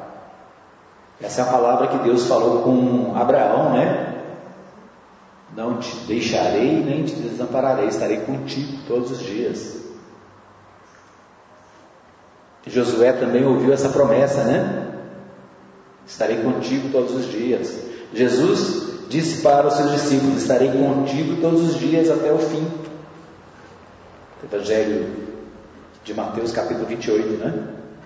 [1.20, 4.14] Essa é a palavra que Deus falou com Abraão, né?
[5.57, 9.84] Não te deixarei nem te desampararei, estarei contigo todos os dias.
[12.66, 14.95] Josué também ouviu essa promessa, né?
[16.07, 17.78] Estarei contigo todos os dias.
[18.12, 22.66] Jesus disse para os seus discípulos: Estarei contigo todos os dias até o fim.
[24.44, 25.07] Evangelho
[26.05, 27.55] de Mateus, capítulo 28, né?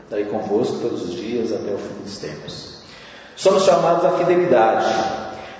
[0.04, 2.78] Estarei convosco todos os dias até o fim dos tempos.
[3.36, 4.86] Somos chamados à fidelidade.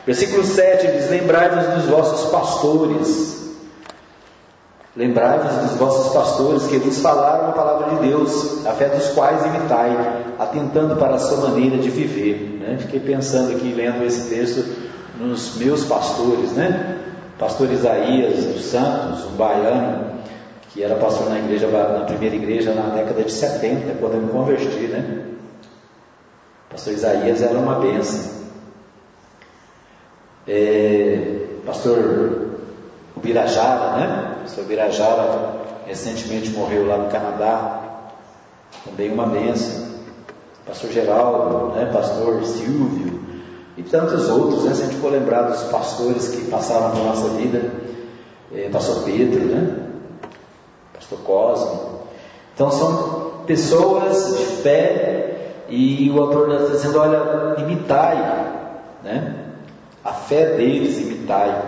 [0.07, 3.39] Versículo 7 diz: Lembrai-vos dos vossos pastores.
[4.97, 9.45] Lembrai-vos dos vossos pastores que vos falaram a palavra de Deus, a fé dos quais
[9.45, 12.59] imitai, atentando para a sua maneira de viver.
[12.59, 12.79] Né?
[12.81, 14.65] Fiquei pensando aqui, lendo esse texto,
[15.19, 16.97] nos meus pastores, né?
[17.39, 20.19] Pastor Isaías dos Santos, um baiano,
[20.71, 24.31] que era pastor na igreja, na primeira igreja na década de 70, quando eu me
[24.31, 25.25] converti, né?
[26.71, 28.39] Pastor Isaías era uma bênção.
[30.47, 32.57] É, pastor
[33.17, 34.37] Ubirajara, né?
[34.43, 37.81] Pastor Ubirajara recentemente morreu lá no Canadá,
[38.85, 39.89] também uma benção.
[40.67, 41.91] Pastor Geraldo, né?
[41.93, 43.18] Pastor Silvio
[43.79, 44.75] e tantos outros, né?
[44.75, 47.73] Se a gente for lembrar dos pastores que passaram na nossa vida,
[48.53, 49.77] é, Pastor Pedro, né?
[50.93, 52.01] Pastor Cosmo.
[52.55, 58.17] Então são pessoas de fé e o autor está dizendo, olha, imitai,
[59.05, 59.45] né?
[60.05, 61.63] a fé deles imitai,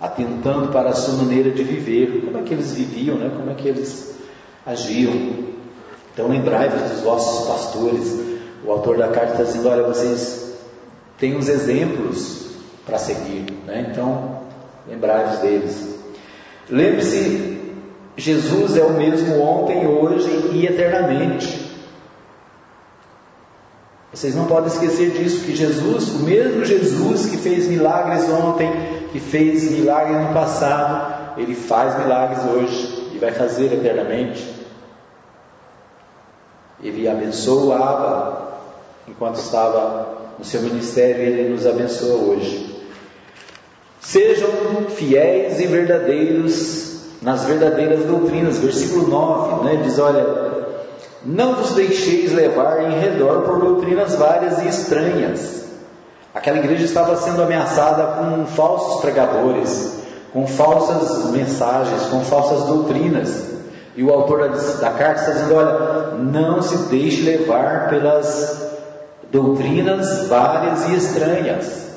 [0.00, 3.30] atentando para a sua maneira de viver, como é que eles viviam, né?
[3.36, 4.14] como é que eles
[4.64, 5.12] agiam.
[6.14, 8.18] Então lembrai-vos dos vossos pastores.
[8.64, 10.47] O autor da carta está dizendo, olha, vocês
[11.18, 12.48] têm uns exemplos
[12.86, 13.88] para seguir, né?
[13.90, 14.42] então
[14.88, 15.98] lembrai-vos deles.
[16.70, 17.60] Lembre-se,
[18.16, 21.68] Jesus é o mesmo ontem, hoje e eternamente.
[24.12, 28.70] Vocês não podem esquecer disso, que Jesus, o mesmo Jesus que fez milagres ontem,
[29.12, 34.44] que fez milagres no passado, ele faz milagres hoje e vai fazer eternamente.
[36.82, 38.58] Ele abençoava
[39.06, 42.76] enquanto estava no seu ministério, ele nos abençoa hoje.
[44.00, 44.48] Sejam
[44.88, 46.88] fiéis e verdadeiros
[47.20, 48.58] nas verdadeiras doutrinas.
[48.58, 50.24] Versículo 9, né, diz: Olha,
[51.24, 55.64] não vos deixeis levar em redor por doutrinas várias e estranhas.
[56.34, 59.98] Aquela igreja estava sendo ameaçada com falsos pregadores,
[60.32, 63.48] com falsas mensagens, com falsas doutrinas.
[63.96, 64.48] E o autor
[64.80, 68.67] da carta está dizendo: olha, não se deixe levar pelas
[69.30, 71.88] doutrinas várias e estranhas.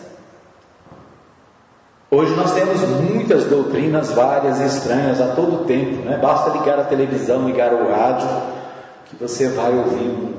[2.10, 6.18] Hoje nós temos muitas doutrinas várias e estranhas a todo tempo, né?
[6.18, 8.28] basta ligar a televisão, ligar o rádio
[9.06, 10.36] que você vai ouvir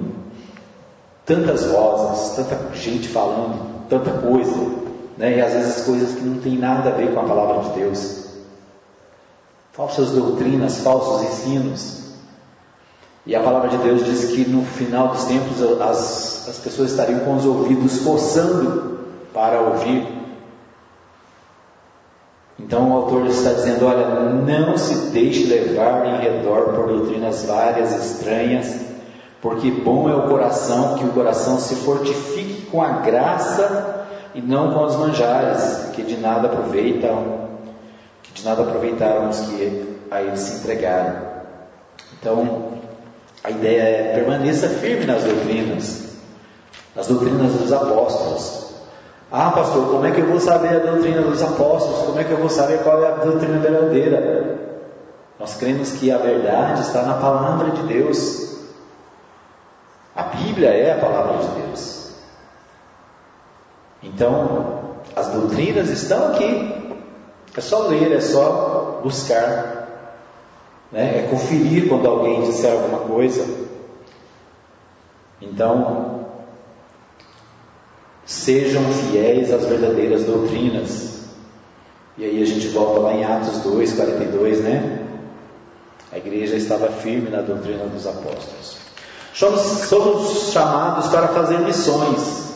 [1.24, 4.54] tantas vozes, tanta gente falando, tanta coisa,
[5.16, 5.38] né?
[5.38, 8.26] e às vezes coisas que não tem nada a ver com a palavra de Deus.
[9.72, 12.01] Falsas doutrinas, falsos ensinos.
[13.24, 17.20] E a palavra de Deus diz que no final dos tempos as, as pessoas estariam
[17.20, 19.00] com os ouvidos coçando
[19.32, 20.22] para ouvir
[22.58, 27.92] então o autor está dizendo: olha, não se deixe levar em redor por doutrinas várias,
[27.92, 28.80] estranhas,
[29.40, 34.72] porque bom é o coração, que o coração se fortifique com a graça e não
[34.72, 37.48] com os manjares, que de nada aproveitam,
[38.22, 41.32] que de nada aproveitaram os que a eles se entregaram.
[42.18, 42.68] Então,
[43.44, 46.16] a ideia é permaneça firme nas doutrinas,
[46.94, 48.62] nas doutrinas dos apóstolos.
[49.30, 52.06] Ah, pastor, como é que eu vou saber a doutrina dos apóstolos?
[52.06, 54.58] Como é que eu vou saber qual é a doutrina verdadeira?
[55.40, 58.58] Nós cremos que a verdade está na palavra de Deus.
[60.14, 62.12] A Bíblia é a palavra de Deus.
[64.02, 67.00] Então, as doutrinas estão aqui.
[67.56, 69.81] É só ler, é só buscar.
[70.92, 71.24] Né?
[71.24, 73.44] é conferir quando alguém disser alguma coisa.
[75.40, 76.26] Então,
[78.24, 81.22] sejam fiéis às verdadeiras doutrinas.
[82.16, 85.08] E aí a gente volta lá em Atos 2, 42, né?
[86.12, 88.76] A igreja estava firme na doutrina dos apóstolos.
[89.32, 92.52] Somos, somos chamados para fazer missões.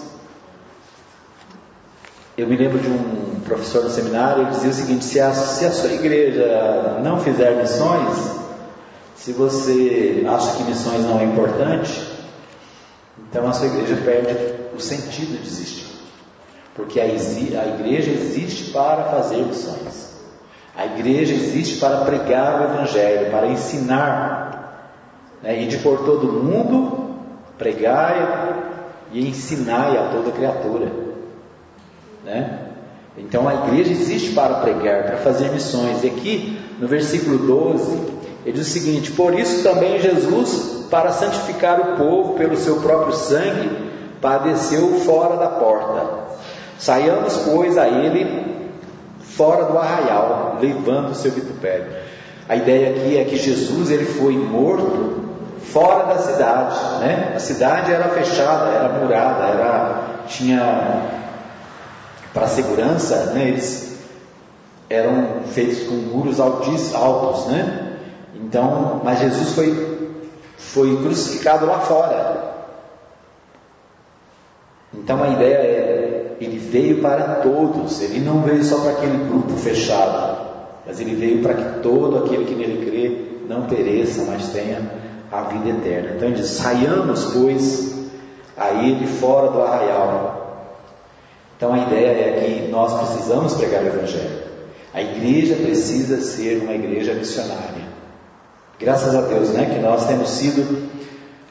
[2.36, 5.70] Eu me lembro de um professor no seminário, dizia o seguinte: se a, se a
[5.70, 8.36] sua igreja não fizer missões,
[9.14, 11.90] se você acha que missões não é importante,
[13.28, 15.86] então a sua igreja perde o sentido de existir.
[16.74, 20.14] Porque a, a igreja existe para fazer missões.
[20.76, 24.92] A igreja existe para pregar o Evangelho, para ensinar,
[25.42, 27.16] né, de por todo mundo,
[27.56, 30.92] pregar e ensinar a toda criatura.
[32.22, 32.65] Né?
[33.18, 36.04] Então a igreja existe para pregar, para fazer missões.
[36.04, 37.98] E aqui, no versículo 12,
[38.44, 43.14] ele diz o seguinte: Por isso também Jesus, para santificar o povo pelo seu próprio
[43.14, 43.70] sangue,
[44.20, 46.26] padeceu fora da porta.
[46.78, 48.44] Saiamos, pois, a ele
[49.20, 51.86] fora do arraial, levando o seu vitupério.
[52.48, 55.24] A ideia aqui é que Jesus ele foi morto
[55.72, 57.32] fora da cidade, né?
[57.34, 61.25] A cidade era fechada, era murada, era tinha
[62.36, 63.48] para segurança, né?
[63.48, 63.96] Eles
[64.90, 67.96] eram feitos com muros altos, altos, né?
[68.34, 69.96] Então, mas Jesus foi
[70.58, 72.54] foi crucificado lá fora.
[74.92, 79.56] Então a ideia é, ele veio para todos, ele não veio só para aquele grupo
[79.56, 80.36] fechado,
[80.86, 84.82] mas ele veio para que todo aquele que nele crê não pereça, mas tenha
[85.32, 86.10] a vida eterna.
[86.16, 87.94] Então ele diz: saiamos, pois,
[88.58, 90.45] a ele fora do arraial.
[91.56, 94.46] Então a ideia é que nós precisamos pregar o Evangelho.
[94.92, 97.86] A igreja precisa ser uma igreja missionária.
[98.78, 100.90] Graças a Deus, né, que nós temos sido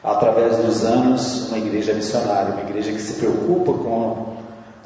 [0.02, 4.36] através dos anos, uma igreja missionária, uma igreja que se preocupa com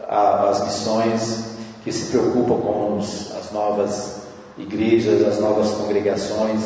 [0.09, 1.45] a, as missões,
[1.85, 4.23] que se preocupa com os, as novas
[4.57, 6.63] igrejas, as novas congregações,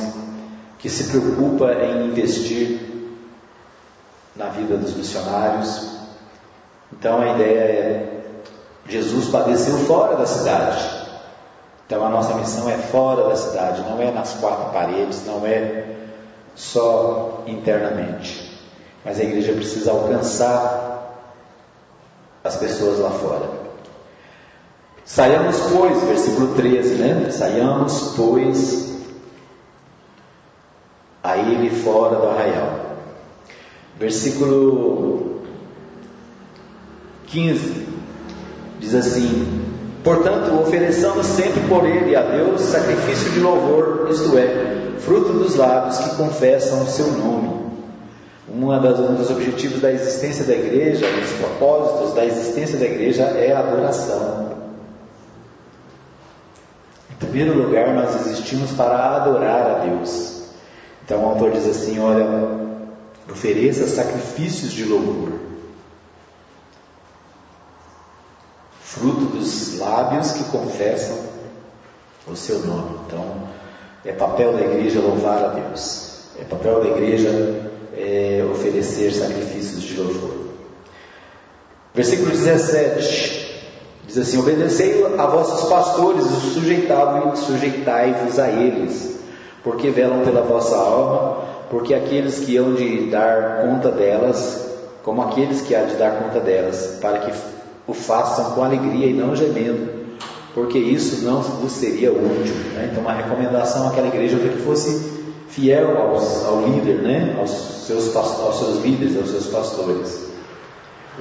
[0.78, 2.80] que se preocupa em investir
[4.36, 5.88] na vida dos missionários.
[6.92, 8.14] Então a ideia é:
[8.89, 11.05] Jesus padeceu fora da cidade.
[11.87, 15.85] Então a nossa missão é fora da cidade, não é nas quatro paredes, não é
[16.55, 18.59] só internamente.
[19.05, 21.20] Mas a igreja precisa alcançar
[22.43, 23.64] as pessoas lá fora.
[25.05, 27.30] Saiamos, pois, versículo 13, né?
[27.30, 28.99] Saiamos, pois,
[31.22, 32.80] a ele fora do arraial.
[33.99, 35.43] Versículo
[37.26, 37.93] 15
[38.79, 39.64] diz assim:
[40.03, 45.99] Portanto, ofereçamos sempre por ele a Deus sacrifício de louvor, isto é, fruto dos lábios
[45.99, 47.64] que confessam o seu nome.
[48.83, 53.25] Das, um dos objetivos da existência da igreja, um dos propósitos da existência da igreja
[53.25, 54.51] é a adoração.
[57.11, 60.45] Em primeiro lugar, nós existimos para adorar a Deus.
[61.05, 62.27] Então o autor diz assim: olha,
[63.31, 65.33] ofereça sacrifícios de louvor.
[68.95, 71.18] Fruto dos lábios que confessam
[72.26, 72.97] o seu nome.
[73.07, 73.24] Então,
[74.05, 79.97] é papel da igreja louvar a Deus, é papel da igreja é, oferecer sacrifícios de
[79.97, 80.45] louvor.
[81.92, 83.62] Versículo 17
[84.07, 86.40] diz assim: Obedecei a vossos pastores e
[87.36, 89.18] sujeitai-vos a eles,
[89.62, 94.68] porque velam pela vossa alma, porque aqueles que hão de dar conta delas,
[95.03, 97.53] como aqueles que há de dar conta delas, para que
[97.87, 99.91] o façam com alegria e não gemendo,
[100.55, 102.55] porque isso não vos seria útil.
[102.74, 102.89] Né?
[102.91, 105.12] Então, uma recomendação àquela igreja que fosse
[105.49, 107.37] fiel aos, ao líder, né?
[107.39, 107.51] aos,
[107.87, 110.24] seus, aos seus líderes, aos seus pastores.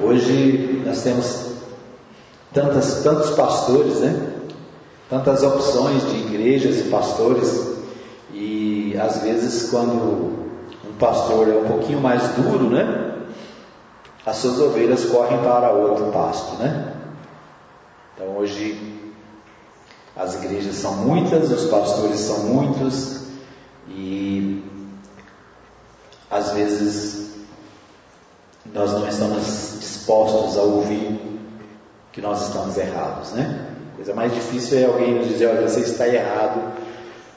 [0.01, 1.51] Hoje nós temos
[2.53, 4.33] tantas, tantos pastores, né?
[5.09, 7.73] tantas opções de igrejas e pastores,
[8.33, 10.43] e às vezes quando
[10.87, 13.02] um pastor é um pouquinho mais duro, né?
[14.25, 16.93] As suas ovelhas correm para outro pasto, né?
[18.15, 19.11] Então hoje
[20.15, 23.23] as igrejas são muitas, os pastores são muitos
[23.87, 24.63] e
[26.29, 27.33] às vezes
[28.73, 31.19] nós não estamos dispostos a ouvir
[32.11, 33.67] que nós estamos errados, né?
[33.93, 36.73] A coisa mais difícil é alguém nos dizer, olha, você está errado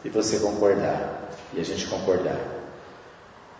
[0.04, 2.55] e você concordar e a gente concordar.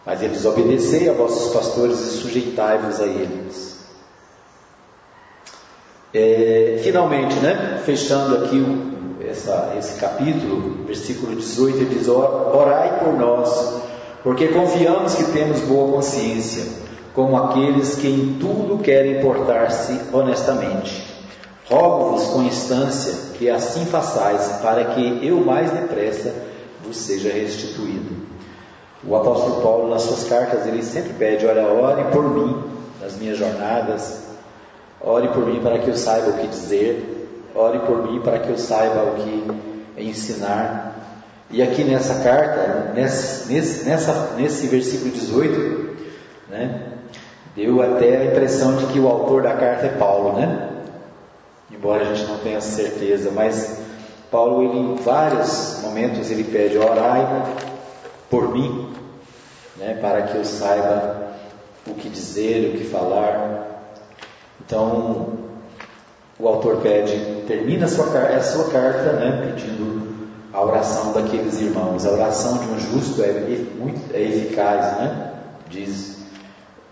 [0.07, 3.77] Mas eles obedecei a vossos pastores e sujeitai-vos a eles.
[6.15, 8.65] É, finalmente, né, fechando aqui
[9.29, 13.83] essa, esse capítulo, versículo 18, ele diz: Orai por nós,
[14.23, 16.65] porque confiamos que temos boa consciência,
[17.13, 21.05] como aqueles que em tudo querem portar-se honestamente.
[21.69, 26.33] Rogo-vos com instância que assim façais, para que eu mais depressa
[26.85, 28.16] vos seja restituído.
[29.05, 32.63] O apóstolo Paulo, nas suas cartas, ele sempre pede: Olha, ore por mim
[33.01, 34.23] nas minhas jornadas,
[35.01, 38.49] ore por mim para que eu saiba o que dizer, ore por mim para que
[38.49, 40.95] eu saiba o que ensinar.
[41.51, 45.97] E aqui nessa carta, nesse, nessa, nesse versículo 18,
[46.49, 46.83] né,
[47.55, 50.69] deu até a impressão de que o autor da carta é Paulo, né?
[51.71, 53.79] Embora a gente não tenha certeza, mas
[54.31, 57.45] Paulo, ele, em vários momentos, ele pede: orai
[58.31, 58.93] por mim,
[59.77, 61.35] né, para que eu saiba
[61.87, 63.65] o que dizer, o que falar.
[64.65, 65.35] Então,
[66.39, 70.17] o autor pede, termina a sua, a sua carta né, pedindo
[70.53, 72.05] a oração daqueles irmãos.
[72.05, 73.33] A oração de um justo é,
[73.79, 75.33] muito, é eficaz, né?
[75.69, 76.17] diz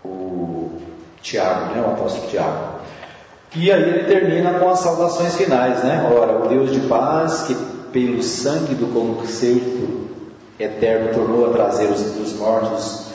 [0.03, 0.69] o
[1.21, 2.75] Tiago, né, o apóstolo Tiago.
[3.55, 6.11] E aí ele termina com as saudações finais, né?
[6.13, 7.55] Ora, o Deus de paz, que
[7.91, 10.04] pelo sangue do concerto
[10.59, 13.05] eterno tornou a trazer os dos mortos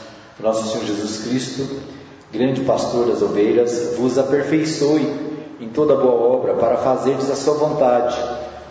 [0.43, 1.80] nosso Senhor Jesus Cristo,
[2.32, 5.30] grande pastor das ovelhas, vos aperfeiçoe
[5.61, 8.16] em toda boa obra para fazerdes a sua vontade,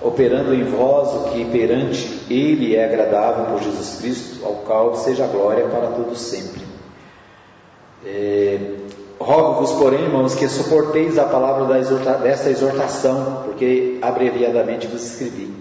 [0.01, 5.25] operando em vós o que perante Ele é agradável por Jesus Cristo, ao qual seja
[5.25, 6.61] a glória para todos sempre.
[8.05, 8.77] É,
[9.19, 11.65] Rogo-vos, porém, irmãos, que suporteis a palavra
[12.19, 15.53] desta exortação, porque abreviadamente vos escrevi.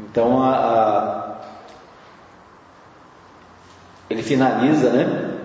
[0.00, 1.31] Então, a, a,
[4.12, 5.38] ele finaliza, né,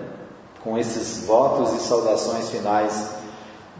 [0.62, 3.16] com esses votos e saudações finais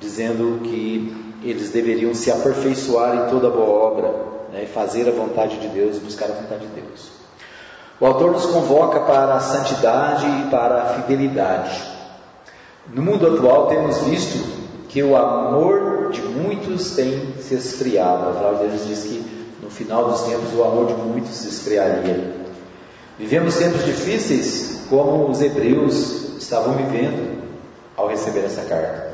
[0.01, 4.15] dizendo que eles deveriam se aperfeiçoar em toda boa obra,
[4.53, 7.11] né, fazer a vontade de Deus e buscar a vontade de Deus.
[8.01, 11.83] O autor nos convoca para a santidade e para a fidelidade.
[12.93, 14.39] No mundo atual temos visto
[14.89, 18.31] que o amor de muitos tem se esfriado.
[18.31, 21.49] A palavra de Deus diz que no final dos tempos o amor de muitos se
[21.49, 22.48] esfriaria.
[23.19, 27.43] Vivemos tempos difíceis como os hebreus estavam vivendo
[27.97, 29.09] ao receber essa carta.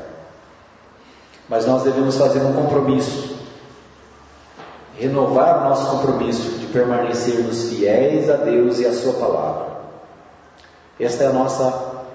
[1.49, 3.35] Mas nós devemos fazer um compromisso,
[4.95, 9.75] renovar o nosso compromisso de permanecermos fiéis a Deus e a Sua palavra.
[10.99, 12.05] Esta é a nossa,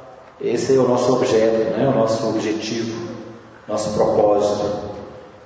[0.41, 1.88] esse é o nosso objeto, né?
[1.88, 3.11] o nosso objetivo,
[3.66, 4.91] nosso propósito,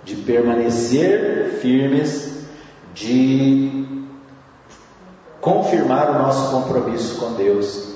[0.05, 2.45] de permanecer firmes,
[2.95, 4.04] de
[5.45, 7.87] confirmar o nosso compromisso com Deus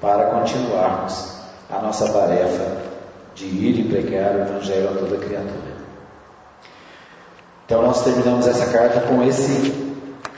[0.00, 1.34] para continuarmos
[1.70, 2.78] a nossa tarefa
[3.34, 5.74] de ir e pregar o Evangelho a toda criatura.
[7.66, 9.74] Então nós terminamos essa carta com esse,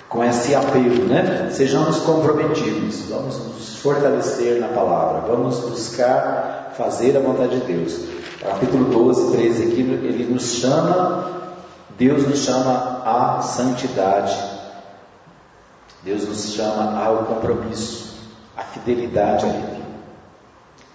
[0.08, 1.50] com esse apelo, né?
[1.52, 8.06] Sejamos comprometidos, vamos nos fortalecer na palavra, vamos buscar fazer a vontade de Deus.
[8.42, 11.30] Capítulo 12, 13 aqui, ele nos chama,
[11.96, 14.55] Deus nos chama à santidade.
[16.06, 18.14] Deus nos chama ao compromisso,
[18.56, 19.84] à fidelidade a Ele.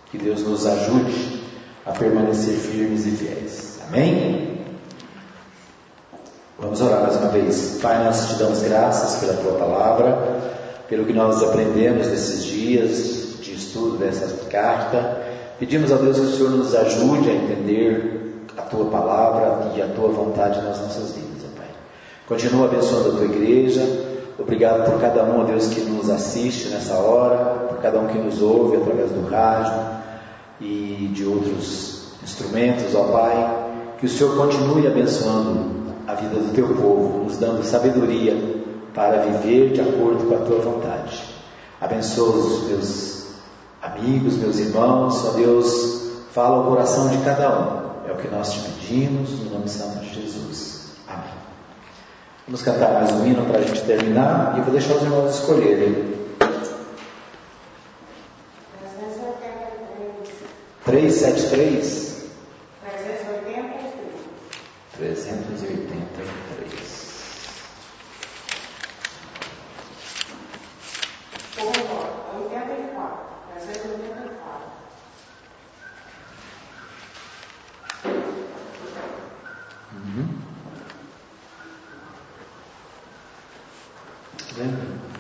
[0.10, 1.44] Que Deus nos ajude
[1.86, 3.80] a permanecer firmes e fiéis.
[3.86, 4.62] Amém?
[6.58, 7.80] Vamos orar mais uma vez.
[7.82, 10.40] Pai, nós te damos graças pela tua palavra,
[10.88, 15.24] pelo que nós aprendemos nesses dias de estudo dessa carta.
[15.60, 19.88] Pedimos a Deus que o Senhor nos ajude a entender a tua palavra e a
[19.88, 21.68] tua vontade nas nossas vidas, Pai.
[22.30, 24.11] Continua abençoando a tua igreja.
[24.42, 28.18] Obrigado por cada um, ó Deus, que nos assiste nessa hora, por cada um que
[28.18, 29.74] nos ouve através do rádio
[30.60, 33.58] e de outros instrumentos, ó Pai.
[34.00, 38.36] Que o Senhor continue abençoando a vida do teu povo, nos dando sabedoria
[38.96, 41.24] para viver de acordo com a tua vontade.
[41.80, 43.28] Abençoa os meus
[43.82, 48.10] amigos, meus irmãos, ó Deus, fala ao coração de cada um.
[48.10, 50.41] É o que nós te pedimos, no nome santo de Jesus.
[52.52, 56.20] Vamos cantar mais um hino para a gente terminar e vou deixar os irmãos escolherem.
[60.84, 62.26] Três, sete, três.
[64.98, 66.02] 383.
[79.94, 80.41] Mm-hmm.
[84.62, 85.11] Thank you.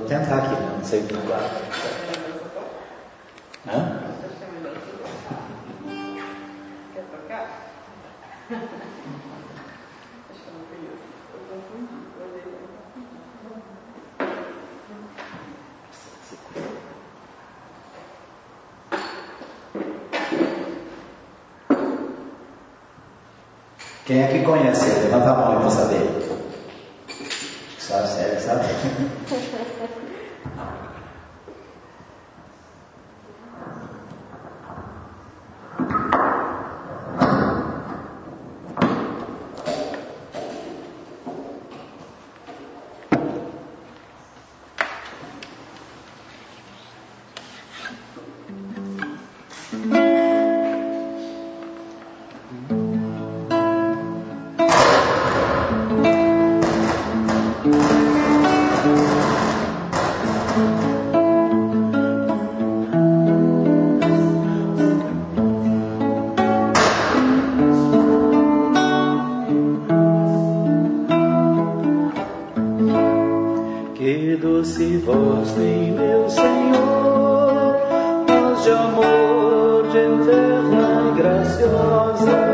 [0.00, 0.74] Vou tentar aqui, né?
[0.78, 1.40] não sei como vai.
[3.68, 4.00] Hã?
[6.94, 7.46] Quer tocar?
[8.50, 8.56] Eu.
[8.56, 8.70] Eu.
[16.56, 16.80] Eu.
[24.06, 25.04] Quem é que conhece?
[25.04, 26.19] Levanta a mão para saber.
[28.10, 28.66] ser, ¿sabes?
[74.60, 77.76] doce voz tem meu Senhor,
[78.28, 82.49] voz de amor, de eterna e graciosa,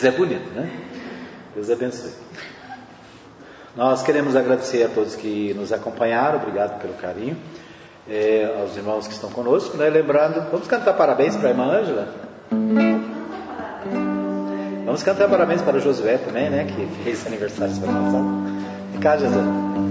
[0.00, 0.70] Mas é bonito, né?
[1.54, 2.12] Deus abençoe.
[3.76, 7.36] Nós queremos agradecer a todos que nos acompanharam, obrigado pelo carinho,
[8.08, 9.90] é, aos irmãos que estão conosco, né?
[9.90, 12.08] Lembrando, vamos cantar parabéns para a irmã Ângela?
[14.86, 16.64] Vamos cantar parabéns para o Josué também, né?
[16.64, 19.00] Que fez aniversário semana passada.
[19.02, 19.89] Cá, Josué.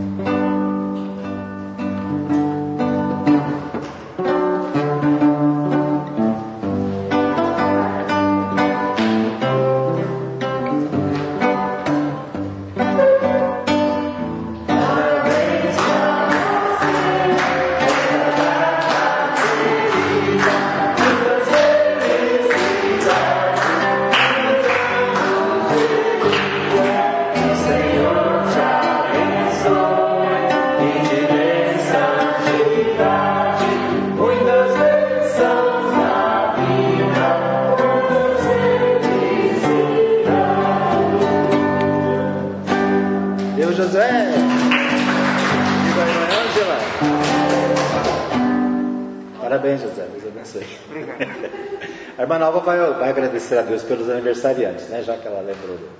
[53.49, 55.01] Agradecer a Deus pelos aniversariantes, né?
[55.03, 55.98] Já que ela lembrou.